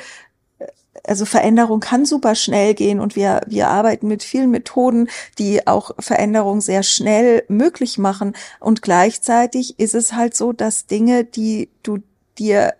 also 1.08 1.24
Veränderung 1.24 1.80
kann 1.80 2.04
super 2.04 2.34
schnell 2.34 2.74
gehen 2.74 3.00
und 3.00 3.16
wir, 3.16 3.40
wir 3.46 3.68
arbeiten 3.68 4.08
mit 4.08 4.22
vielen 4.22 4.50
Methoden, 4.50 5.08
die 5.38 5.66
auch 5.66 5.92
Veränderung 5.98 6.60
sehr 6.60 6.82
schnell 6.82 7.44
möglich 7.48 7.98
machen. 7.98 8.34
Und 8.60 8.82
gleichzeitig 8.82 9.78
ist 9.78 9.94
es 9.94 10.12
halt 10.12 10.36
so, 10.36 10.52
dass 10.52 10.86
Dinge, 10.86 11.24
die 11.24 11.70
du 11.82 11.98
dir 12.38 12.74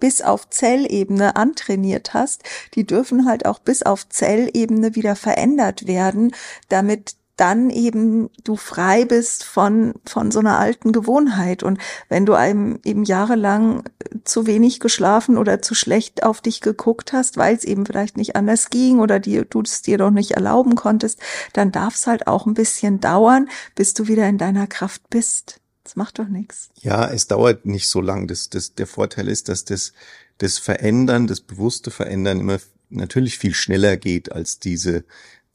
bis 0.00 0.22
auf 0.22 0.48
Zellebene 0.48 1.36
antrainiert 1.36 2.14
hast, 2.14 2.42
die 2.74 2.86
dürfen 2.86 3.26
halt 3.26 3.46
auch 3.46 3.58
bis 3.58 3.82
auf 3.82 4.08
Zellebene 4.08 4.94
wieder 4.94 5.16
verändert 5.16 5.86
werden, 5.86 6.32
damit 6.68 7.17
dann 7.38 7.70
eben 7.70 8.30
du 8.44 8.56
frei 8.56 9.04
bist 9.04 9.44
von, 9.44 9.94
von 10.04 10.30
so 10.30 10.40
einer 10.40 10.58
alten 10.58 10.92
Gewohnheit. 10.92 11.62
Und 11.62 11.78
wenn 12.08 12.26
du 12.26 12.34
einem 12.34 12.80
eben 12.84 13.04
jahrelang 13.04 13.84
zu 14.24 14.46
wenig 14.46 14.80
geschlafen 14.80 15.38
oder 15.38 15.62
zu 15.62 15.74
schlecht 15.74 16.24
auf 16.24 16.40
dich 16.40 16.60
geguckt 16.60 17.12
hast, 17.12 17.36
weil 17.36 17.54
es 17.54 17.64
eben 17.64 17.86
vielleicht 17.86 18.16
nicht 18.16 18.36
anders 18.36 18.70
ging 18.70 18.98
oder 18.98 19.20
die, 19.20 19.42
du 19.48 19.62
es 19.62 19.82
dir 19.82 19.98
doch 19.98 20.10
nicht 20.10 20.32
erlauben 20.32 20.74
konntest, 20.74 21.20
dann 21.52 21.72
darf 21.72 21.94
es 21.94 22.06
halt 22.06 22.26
auch 22.26 22.46
ein 22.46 22.54
bisschen 22.54 23.00
dauern, 23.00 23.48
bis 23.74 23.94
du 23.94 24.08
wieder 24.08 24.28
in 24.28 24.38
deiner 24.38 24.66
Kraft 24.66 25.08
bist. 25.08 25.60
Das 25.84 25.96
macht 25.96 26.18
doch 26.18 26.28
nichts. 26.28 26.70
Ja, 26.80 27.08
es 27.08 27.28
dauert 27.28 27.64
nicht 27.64 27.88
so 27.88 28.00
lang. 28.00 28.26
Das, 28.26 28.50
das, 28.50 28.74
der 28.74 28.86
Vorteil 28.86 29.28
ist, 29.28 29.48
dass 29.48 29.64
das, 29.64 29.92
das 30.38 30.58
Verändern, 30.58 31.26
das 31.28 31.40
bewusste 31.40 31.90
Verändern 31.90 32.40
immer 32.40 32.58
natürlich 32.90 33.38
viel 33.38 33.54
schneller 33.54 33.96
geht 33.96 34.32
als 34.32 34.58
diese 34.58 35.04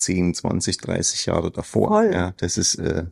10, 0.04 0.34
20, 0.34 0.78
30 0.78 1.26
Jahre 1.26 1.52
davor. 1.52 1.90
Voll. 1.90 2.12
Ja, 2.14 2.34
das 2.38 2.58
ist 2.58 2.76
äh, 2.76 3.06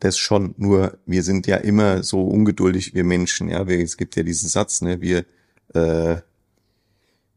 das 0.00 0.18
schon. 0.18 0.54
Nur 0.58 0.98
wir 1.06 1.22
sind 1.22 1.46
ja 1.46 1.56
immer 1.56 2.02
so 2.02 2.22
ungeduldig, 2.22 2.94
wir 2.94 3.04
Menschen. 3.04 3.48
Ja, 3.48 3.66
wir, 3.68 3.78
es 3.80 3.96
gibt 3.96 4.16
ja 4.16 4.22
diesen 4.22 4.48
Satz, 4.48 4.82
ne, 4.82 5.00
wir 5.00 5.24
äh, 5.74 6.20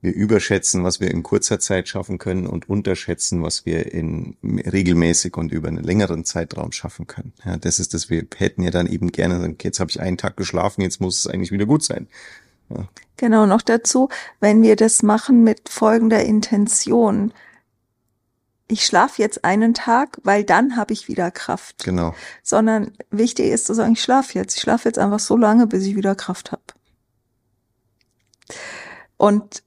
wir 0.06 0.13
überschätzen, 0.13 0.84
was 0.84 0.99
wir 0.99 1.10
in 1.10 1.23
kurzer 1.23 1.60
Zeit 1.60 1.89
schaffen 1.89 2.19
können 2.19 2.45
und 2.45 2.69
unterschätzen, 2.69 3.41
was 3.41 3.65
wir 3.65 3.91
in 3.91 4.38
regelmäßig 4.43 5.36
und 5.36 5.51
über 5.51 5.67
einen 5.67 5.84
längeren 5.84 6.23
Zeitraum 6.23 6.71
schaffen 6.71 7.08
können. 7.08 7.34
Ja, 7.43 7.58
das 7.58 7.80
ist 7.80 7.93
das. 7.95 8.10
Wir 8.10 8.25
hätten 8.38 8.62
ja 8.62 8.69
dann 8.69 8.88
eben 8.88 9.12
gerne, 9.12 9.56
jetzt 9.62 9.80
habe 9.80 9.89
ich 9.89 9.99
einen 9.99 10.17
Tag 10.17 10.38
geschlafen, 10.38 10.82
jetzt 10.82 11.01
muss 11.01 11.19
es 11.19 11.28
eigentlich 11.28 11.51
wieder 11.51 11.65
gut 11.65 11.84
sein. 11.84 12.08
Ja. 12.69 12.88
Genau, 13.17 13.45
noch 13.47 13.63
dazu, 13.63 14.10
wenn 14.39 14.62
wir 14.62 14.75
das 14.75 15.01
machen 15.01 15.43
mit 15.43 15.69
folgender 15.69 16.23
Intention, 16.23 17.34
ich 18.67 18.86
schlafe 18.86 19.21
jetzt 19.21 19.45
einen 19.45 19.73
Tag, 19.73 20.19
weil 20.23 20.43
dann 20.43 20.75
habe 20.75 20.93
ich 20.93 21.08
wieder 21.08 21.30
Kraft. 21.32 21.84
Genau. 21.84 22.15
Sondern 22.41 22.93
wichtig 23.12 23.51
ist 23.51 23.67
zu 23.67 23.73
sagen, 23.73 23.93
ich 23.93 24.01
schlafe 24.01 24.34
jetzt. 24.38 24.56
Ich 24.56 24.62
schlafe 24.62 24.89
jetzt 24.89 24.97
einfach 24.97 25.19
so 25.19 25.38
lange, 25.38 25.67
bis 25.67 25.86
ich 25.86 25.95
wieder 25.95 26.15
Kraft 26.15 26.51
habe. 26.51 26.63
Und 29.17 29.63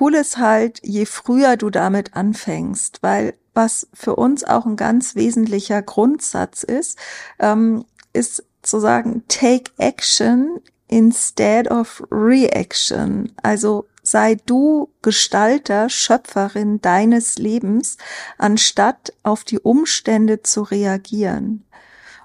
cool 0.00 0.14
ist 0.14 0.38
halt, 0.38 0.80
je 0.82 1.06
früher 1.06 1.56
du 1.56 1.70
damit 1.70 2.14
anfängst, 2.14 3.02
weil 3.02 3.34
was 3.54 3.88
für 3.92 4.16
uns 4.16 4.44
auch 4.44 4.64
ein 4.64 4.76
ganz 4.76 5.14
wesentlicher 5.14 5.82
Grundsatz 5.82 6.62
ist, 6.62 6.98
ähm, 7.38 7.84
ist 8.12 8.44
zu 8.62 8.78
sagen, 8.78 9.24
take 9.28 9.70
action 9.78 10.60
instead 10.88 11.70
of 11.70 12.02
reaction. 12.10 13.32
Also 13.42 13.86
sei 14.02 14.36
du 14.46 14.92
Gestalter, 15.00 15.88
Schöpferin 15.88 16.80
deines 16.80 17.38
Lebens, 17.38 17.96
anstatt 18.38 19.12
auf 19.22 19.44
die 19.44 19.60
Umstände 19.60 20.42
zu 20.42 20.62
reagieren. 20.62 21.64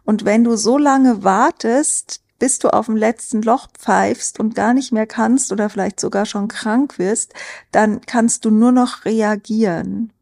Und 0.03 0.25
wenn 0.25 0.43
du 0.43 0.55
so 0.55 0.77
lange 0.77 1.23
wartest, 1.23 2.21
bis 2.39 2.59
du 2.59 2.69
auf 2.69 2.85
dem 2.85 2.95
letzten 2.95 3.41
Loch 3.41 3.67
pfeifst 3.77 4.39
und 4.39 4.55
gar 4.55 4.73
nicht 4.73 4.91
mehr 4.91 5.07
kannst 5.07 5.51
oder 5.51 5.69
vielleicht 5.69 5.99
sogar 5.99 6.25
schon 6.25 6.47
krank 6.47 6.99
wirst, 6.99 7.33
dann 7.71 8.01
kannst 8.01 8.45
du 8.45 8.51
nur 8.51 8.71
noch 8.71 9.05
reagieren. 9.05 10.13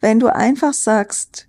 Wenn 0.00 0.20
du 0.20 0.28
einfach 0.28 0.74
sagst, 0.74 1.48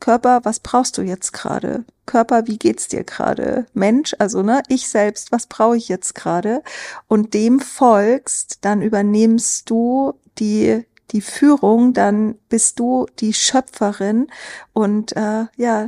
Körper, 0.00 0.40
was 0.44 0.60
brauchst 0.60 0.98
du 0.98 1.02
jetzt 1.02 1.32
gerade? 1.32 1.84
Körper, 2.08 2.48
wie 2.48 2.58
geht's 2.58 2.88
dir 2.88 3.04
gerade? 3.04 3.66
Mensch, 3.74 4.16
also 4.18 4.42
ne, 4.42 4.62
ich 4.68 4.88
selbst, 4.88 5.30
was 5.30 5.46
brauche 5.46 5.76
ich 5.76 5.88
jetzt 5.88 6.16
gerade? 6.16 6.62
Und 7.06 7.34
dem 7.34 7.60
folgst, 7.60 8.64
dann 8.64 8.82
übernimmst 8.82 9.70
du 9.70 10.14
die 10.38 10.84
die 11.10 11.20
Führung, 11.22 11.94
dann 11.94 12.34
bist 12.48 12.78
du 12.78 13.06
die 13.18 13.32
Schöpferin 13.32 14.26
und 14.72 15.16
äh, 15.16 15.46
ja, 15.56 15.86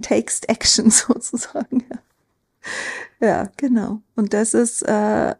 takes 0.00 0.40
action 0.44 0.90
sozusagen. 0.90 1.84
Ja, 3.20 3.50
genau. 3.56 4.00
Und 4.14 4.32
das 4.34 4.54
ist 4.54 4.82
äh, 4.82 5.34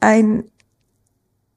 ein 0.00 0.50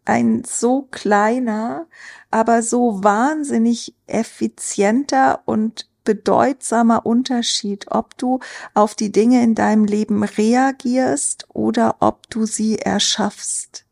ein 0.06 0.44
so 0.44 0.82
kleiner, 0.92 1.88
aber 2.30 2.62
so 2.62 3.04
wahnsinnig 3.04 3.96
effizienter 4.06 5.42
und 5.46 5.89
bedeutsamer 6.04 7.06
Unterschied, 7.06 7.88
ob 7.89 8.18
du 8.18 8.39
auf 8.74 8.96
die 8.96 9.12
Dinge 9.12 9.44
in 9.44 9.56
deinem 9.56 9.86
Leben 9.86 10.24
reagierst 10.24 11.48
oder 11.50 11.98
ob 12.00 12.30
du 12.30 12.46
sie 12.46 12.80
erschaffst, 12.80 13.86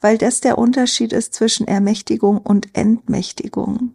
weil 0.00 0.18
das 0.18 0.40
der 0.40 0.58
Unterschied 0.58 1.12
ist 1.12 1.34
zwischen 1.34 1.66
Ermächtigung 1.66 2.38
und 2.38 2.76
Entmächtigung. 2.76 3.94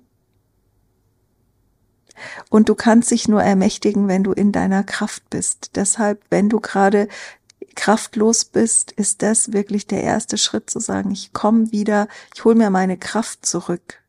Und 2.50 2.70
du 2.70 2.76
kannst 2.76 3.12
dich 3.12 3.28
nur 3.28 3.44
ermächtigen, 3.44 4.08
wenn 4.08 4.24
du 4.24 4.32
in 4.32 4.52
deiner 4.52 4.84
Kraft 4.84 5.30
bist. 5.30 5.76
Deshalb, 5.76 6.24
wenn 6.30 6.50
du 6.50 6.60
gerade 6.60 7.08
kraftlos 7.76 8.46
bist, 8.46 8.92
ist 8.92 9.22
das 9.22 9.54
wirklich 9.54 9.88
der 9.88 10.04
erste 10.04 10.38
Schritt 10.38 10.70
zu 10.70 10.80
sagen, 10.80 11.12
ich 11.12 11.32
komme 11.32 11.72
wieder, 11.72 12.08
ich 12.34 12.44
hole 12.44 12.56
mir 12.56 12.70
meine 12.70 12.98
Kraft 12.98 13.46
zurück. 13.46 14.02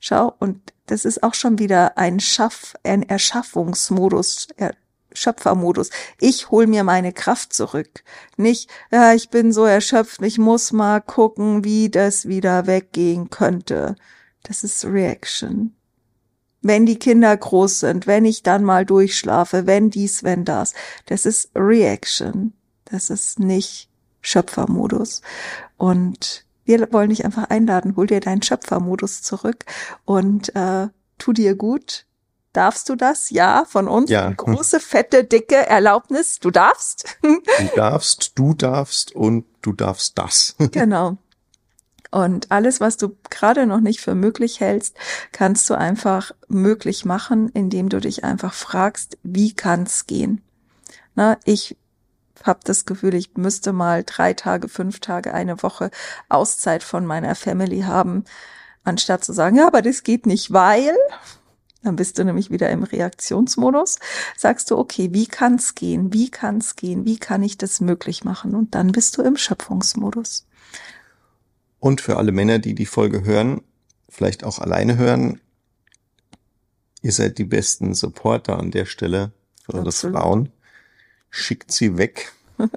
Schau, 0.00 0.34
und 0.38 0.72
das 0.86 1.04
ist 1.04 1.22
auch 1.22 1.34
schon 1.34 1.58
wieder 1.58 1.96
ein 1.96 2.20
Schaff, 2.20 2.74
ein 2.82 3.02
Erschaffungsmodus, 3.02 4.48
Schöpfermodus. 5.14 5.90
Ich 6.20 6.50
hol 6.50 6.66
mir 6.66 6.84
meine 6.84 7.12
Kraft 7.12 7.52
zurück. 7.52 8.02
Nicht, 8.36 8.70
ja, 8.90 9.14
ich 9.14 9.30
bin 9.30 9.52
so 9.52 9.64
erschöpft, 9.64 10.22
ich 10.22 10.38
muss 10.38 10.72
mal 10.72 11.00
gucken, 11.00 11.64
wie 11.64 11.90
das 11.90 12.26
wieder 12.26 12.66
weggehen 12.66 13.30
könnte. 13.30 13.96
Das 14.42 14.64
ist 14.64 14.84
Reaction. 14.84 15.74
Wenn 16.62 16.86
die 16.86 16.98
Kinder 16.98 17.36
groß 17.36 17.80
sind, 17.80 18.06
wenn 18.06 18.24
ich 18.24 18.42
dann 18.42 18.64
mal 18.64 18.86
durchschlafe, 18.86 19.66
wenn 19.66 19.90
dies, 19.90 20.22
wenn 20.22 20.44
das. 20.44 20.74
Das 21.06 21.26
ist 21.26 21.50
Reaction. 21.54 22.52
Das 22.84 23.10
ist 23.10 23.40
nicht 23.40 23.88
Schöpfermodus. 24.20 25.22
Und 25.76 26.44
wir 26.64 26.92
wollen 26.92 27.10
dich 27.10 27.24
einfach 27.24 27.50
einladen, 27.50 27.96
hol 27.96 28.06
dir 28.06 28.20
deinen 28.20 28.42
Schöpfermodus 28.42 29.22
zurück 29.22 29.64
und 30.04 30.54
äh, 30.54 30.88
tu 31.18 31.32
dir 31.32 31.54
gut. 31.54 32.06
Darfst 32.52 32.90
du 32.90 32.96
das? 32.96 33.30
Ja, 33.30 33.64
von 33.66 33.88
uns. 33.88 34.10
Ja. 34.10 34.30
Große, 34.30 34.78
fette, 34.78 35.24
dicke 35.24 35.56
Erlaubnis. 35.56 36.38
Du 36.38 36.50
darfst. 36.50 37.16
Du 37.22 37.76
darfst, 37.76 38.32
du 38.34 38.52
darfst 38.54 39.14
und 39.14 39.46
du 39.62 39.72
darfst 39.72 40.18
das. 40.18 40.54
genau. 40.72 41.16
Und 42.10 42.50
alles, 42.50 42.80
was 42.80 42.98
du 42.98 43.16
gerade 43.30 43.66
noch 43.66 43.80
nicht 43.80 44.00
für 44.02 44.14
möglich 44.14 44.60
hältst, 44.60 44.94
kannst 45.32 45.68
du 45.70 45.74
einfach 45.74 46.32
möglich 46.46 47.06
machen, 47.06 47.48
indem 47.54 47.88
du 47.88 48.00
dich 48.00 48.22
einfach 48.22 48.52
fragst, 48.52 49.16
wie 49.22 49.54
kann's 49.54 50.06
gehen? 50.06 50.42
Na, 51.14 51.38
ich 51.44 51.76
habe 52.46 52.60
das 52.64 52.84
Gefühl, 52.84 53.14
ich 53.14 53.36
müsste 53.36 53.72
mal 53.72 54.04
drei 54.04 54.34
Tage, 54.34 54.68
fünf 54.68 55.00
Tage, 55.00 55.34
eine 55.34 55.62
Woche 55.62 55.90
Auszeit 56.28 56.82
von 56.82 57.06
meiner 57.06 57.34
Family 57.34 57.82
haben, 57.82 58.24
anstatt 58.84 59.24
zu 59.24 59.32
sagen, 59.32 59.56
ja, 59.56 59.66
aber 59.66 59.82
das 59.82 60.02
geht 60.02 60.26
nicht, 60.26 60.52
weil, 60.52 60.94
dann 61.82 61.96
bist 61.96 62.18
du 62.18 62.24
nämlich 62.24 62.50
wieder 62.50 62.70
im 62.70 62.82
Reaktionsmodus, 62.82 63.98
sagst 64.36 64.70
du, 64.70 64.78
okay, 64.78 65.08
wie 65.12 65.26
kann's 65.26 65.74
gehen? 65.74 66.12
Wie 66.12 66.30
kann's 66.30 66.76
gehen? 66.76 67.04
Wie 67.04 67.18
kann 67.18 67.42
ich 67.42 67.58
das 67.58 67.80
möglich 67.80 68.24
machen? 68.24 68.54
Und 68.54 68.74
dann 68.74 68.92
bist 68.92 69.16
du 69.16 69.22
im 69.22 69.36
Schöpfungsmodus. 69.36 70.46
Und 71.80 72.00
für 72.00 72.16
alle 72.16 72.30
Männer, 72.30 72.60
die 72.60 72.74
die 72.74 72.86
Folge 72.86 73.24
hören, 73.24 73.62
vielleicht 74.08 74.44
auch 74.44 74.60
alleine 74.60 74.96
hören, 74.96 75.40
ihr 77.02 77.12
seid 77.12 77.38
die 77.38 77.44
besten 77.44 77.94
Supporter 77.94 78.58
an 78.58 78.70
der 78.70 78.84
Stelle 78.84 79.32
für 79.64 79.74
eure 79.74 79.92
Frauen. 79.92 80.50
Schickt 81.34 81.72
sie 81.72 81.96
weg. 81.96 82.32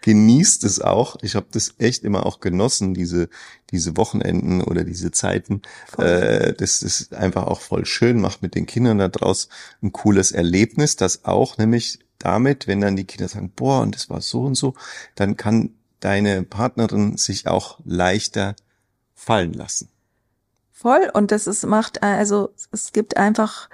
Genießt 0.00 0.64
es 0.64 0.80
auch. 0.80 1.16
Ich 1.22 1.36
habe 1.36 1.46
das 1.52 1.74
echt 1.78 2.02
immer 2.02 2.26
auch 2.26 2.40
genossen, 2.40 2.94
diese, 2.94 3.28
diese 3.70 3.96
Wochenenden 3.96 4.60
oder 4.60 4.82
diese 4.82 5.12
Zeiten. 5.12 5.62
Äh, 5.96 6.54
das 6.54 6.82
ist 6.82 7.14
einfach 7.14 7.46
auch 7.46 7.60
voll 7.60 7.86
schön, 7.86 8.20
macht 8.20 8.42
mit 8.42 8.56
den 8.56 8.66
Kindern 8.66 8.98
da 8.98 9.08
draus 9.08 9.48
ein 9.80 9.92
cooles 9.92 10.32
Erlebnis, 10.32 10.96
das 10.96 11.24
auch 11.24 11.56
nämlich 11.58 12.00
damit, 12.18 12.66
wenn 12.66 12.80
dann 12.80 12.96
die 12.96 13.04
Kinder 13.04 13.28
sagen, 13.28 13.52
boah, 13.54 13.82
und 13.82 13.94
das 13.94 14.10
war 14.10 14.22
so 14.22 14.42
und 14.42 14.54
so, 14.54 14.74
dann 15.14 15.36
kann 15.36 15.74
deine 16.00 16.42
Partnerin 16.42 17.16
sich 17.16 17.46
auch 17.46 17.78
leichter 17.84 18.56
fallen 19.14 19.52
lassen. 19.52 19.88
Voll. 20.72 21.08
Und 21.14 21.30
das 21.30 21.46
ist, 21.46 21.64
macht, 21.64 22.02
also 22.02 22.52
es 22.72 22.92
gibt 22.92 23.16
einfach, 23.16 23.68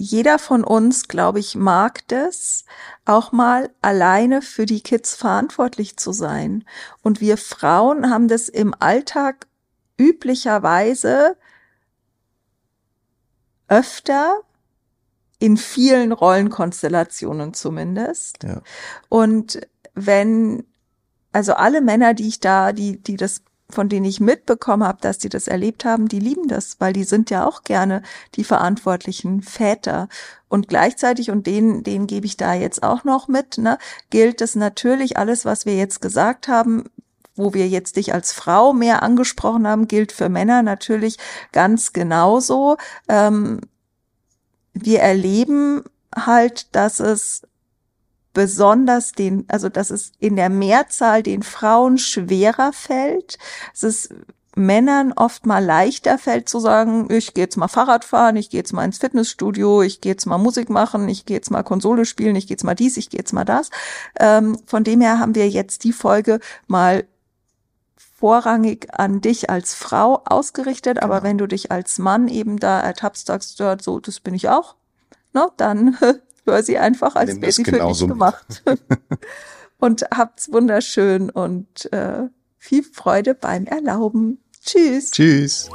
jeder 0.00 0.38
von 0.38 0.64
uns, 0.64 1.08
glaube 1.08 1.40
ich, 1.40 1.56
mag 1.56 2.08
das, 2.08 2.64
auch 3.04 3.32
mal 3.32 3.68
alleine 3.82 4.40
für 4.40 4.64
die 4.64 4.80
Kids 4.80 5.14
verantwortlich 5.14 5.98
zu 5.98 6.12
sein. 6.12 6.64
Und 7.02 7.20
wir 7.20 7.36
Frauen 7.36 8.08
haben 8.08 8.26
das 8.26 8.48
im 8.48 8.74
Alltag 8.78 9.46
üblicherweise 9.98 11.36
öfter 13.68 14.40
in 15.38 15.58
vielen 15.58 16.12
Rollenkonstellationen 16.12 17.52
zumindest. 17.52 18.42
Ja. 18.42 18.62
Und 19.10 19.60
wenn, 19.92 20.64
also 21.30 21.52
alle 21.52 21.82
Männer, 21.82 22.14
die 22.14 22.28
ich 22.28 22.40
da, 22.40 22.72
die, 22.72 23.02
die 23.02 23.16
das 23.18 23.42
von 23.70 23.88
denen 23.88 24.06
ich 24.06 24.20
mitbekommen 24.20 24.84
habe, 24.84 24.98
dass 25.00 25.18
die 25.18 25.28
das 25.28 25.48
erlebt 25.48 25.84
haben, 25.84 26.08
die 26.08 26.20
lieben 26.20 26.48
das, 26.48 26.76
weil 26.80 26.92
die 26.92 27.04
sind 27.04 27.30
ja 27.30 27.46
auch 27.46 27.62
gerne 27.62 28.02
die 28.34 28.44
verantwortlichen 28.44 29.42
Väter. 29.42 30.08
Und 30.48 30.68
gleichzeitig, 30.68 31.30
und 31.30 31.46
denen, 31.46 31.82
denen 31.82 32.06
gebe 32.06 32.26
ich 32.26 32.36
da 32.36 32.54
jetzt 32.54 32.82
auch 32.82 33.04
noch 33.04 33.28
mit, 33.28 33.58
ne, 33.58 33.78
gilt 34.10 34.40
es 34.40 34.56
natürlich, 34.56 35.16
alles, 35.16 35.44
was 35.44 35.66
wir 35.66 35.76
jetzt 35.76 36.02
gesagt 36.02 36.48
haben, 36.48 36.84
wo 37.36 37.54
wir 37.54 37.68
jetzt 37.68 37.96
dich 37.96 38.12
als 38.12 38.32
Frau 38.32 38.72
mehr 38.72 39.02
angesprochen 39.02 39.66
haben, 39.66 39.88
gilt 39.88 40.12
für 40.12 40.28
Männer 40.28 40.62
natürlich 40.62 41.18
ganz 41.52 41.92
genauso. 41.92 42.76
Ähm, 43.08 43.60
wir 44.72 45.00
erleben 45.00 45.84
halt, 46.14 46.74
dass 46.74 47.00
es 47.00 47.42
besonders 48.40 49.12
den, 49.12 49.44
also 49.48 49.68
dass 49.68 49.90
es 49.90 50.12
in 50.18 50.34
der 50.34 50.48
Mehrzahl 50.48 51.22
den 51.22 51.42
Frauen 51.42 51.98
schwerer 51.98 52.72
fällt. 52.72 53.36
Es 53.74 53.82
ist 53.82 54.14
Männern 54.56 55.12
oft 55.12 55.44
mal 55.44 55.62
leichter 55.62 56.16
fällt 56.16 56.48
zu 56.48 56.58
sagen, 56.58 57.06
ich 57.10 57.34
gehe 57.34 57.44
jetzt 57.44 57.58
mal 57.58 57.68
Fahrrad 57.68 58.02
fahren, 58.02 58.36
ich 58.36 58.48
gehe 58.48 58.60
jetzt 58.60 58.72
mal 58.72 58.86
ins 58.86 58.96
Fitnessstudio, 58.96 59.82
ich 59.82 60.00
gehe 60.00 60.12
jetzt 60.12 60.24
mal 60.24 60.38
Musik 60.38 60.70
machen, 60.70 61.06
ich 61.10 61.26
gehe 61.26 61.36
jetzt 61.36 61.50
mal 61.50 61.62
Konsole 61.62 62.06
spielen, 62.06 62.34
ich 62.34 62.46
gehe 62.46 62.54
jetzt 62.54 62.64
mal 62.64 62.74
dies, 62.74 62.96
ich 62.96 63.10
gehe 63.10 63.18
jetzt 63.18 63.34
mal 63.34 63.44
das. 63.44 63.68
Ähm, 64.18 64.58
von 64.64 64.84
dem 64.84 65.02
her 65.02 65.18
haben 65.18 65.34
wir 65.34 65.50
jetzt 65.50 65.84
die 65.84 65.92
Folge 65.92 66.40
mal 66.66 67.04
vorrangig 68.18 68.88
an 68.98 69.20
dich 69.20 69.50
als 69.50 69.74
Frau 69.74 70.22
ausgerichtet, 70.24 70.94
genau. 70.94 71.04
aber 71.04 71.22
wenn 71.22 71.36
du 71.36 71.46
dich 71.46 71.70
als 71.70 71.98
Mann 71.98 72.26
eben 72.26 72.58
da 72.58 72.80
ertappst, 72.80 73.26
sagst 73.26 73.60
du, 73.60 73.76
so, 73.82 74.00
das 74.00 74.20
bin 74.20 74.32
ich 74.32 74.48
auch, 74.48 74.76
ne, 75.34 75.46
dann 75.58 75.98
hör 76.44 76.62
sie 76.62 76.78
einfach, 76.78 77.16
als 77.16 77.40
wäre 77.40 77.52
sie 77.52 77.64
für 77.64 77.72
dich 77.78 78.06
gemacht. 78.06 78.62
und 79.78 80.02
habt's 80.14 80.52
wunderschön 80.52 81.30
und 81.30 81.92
äh, 81.92 82.28
viel 82.58 82.82
Freude 82.82 83.34
beim 83.34 83.66
Erlauben. 83.66 84.42
Tschüss. 84.62 85.10
Tschüss. 85.10 85.70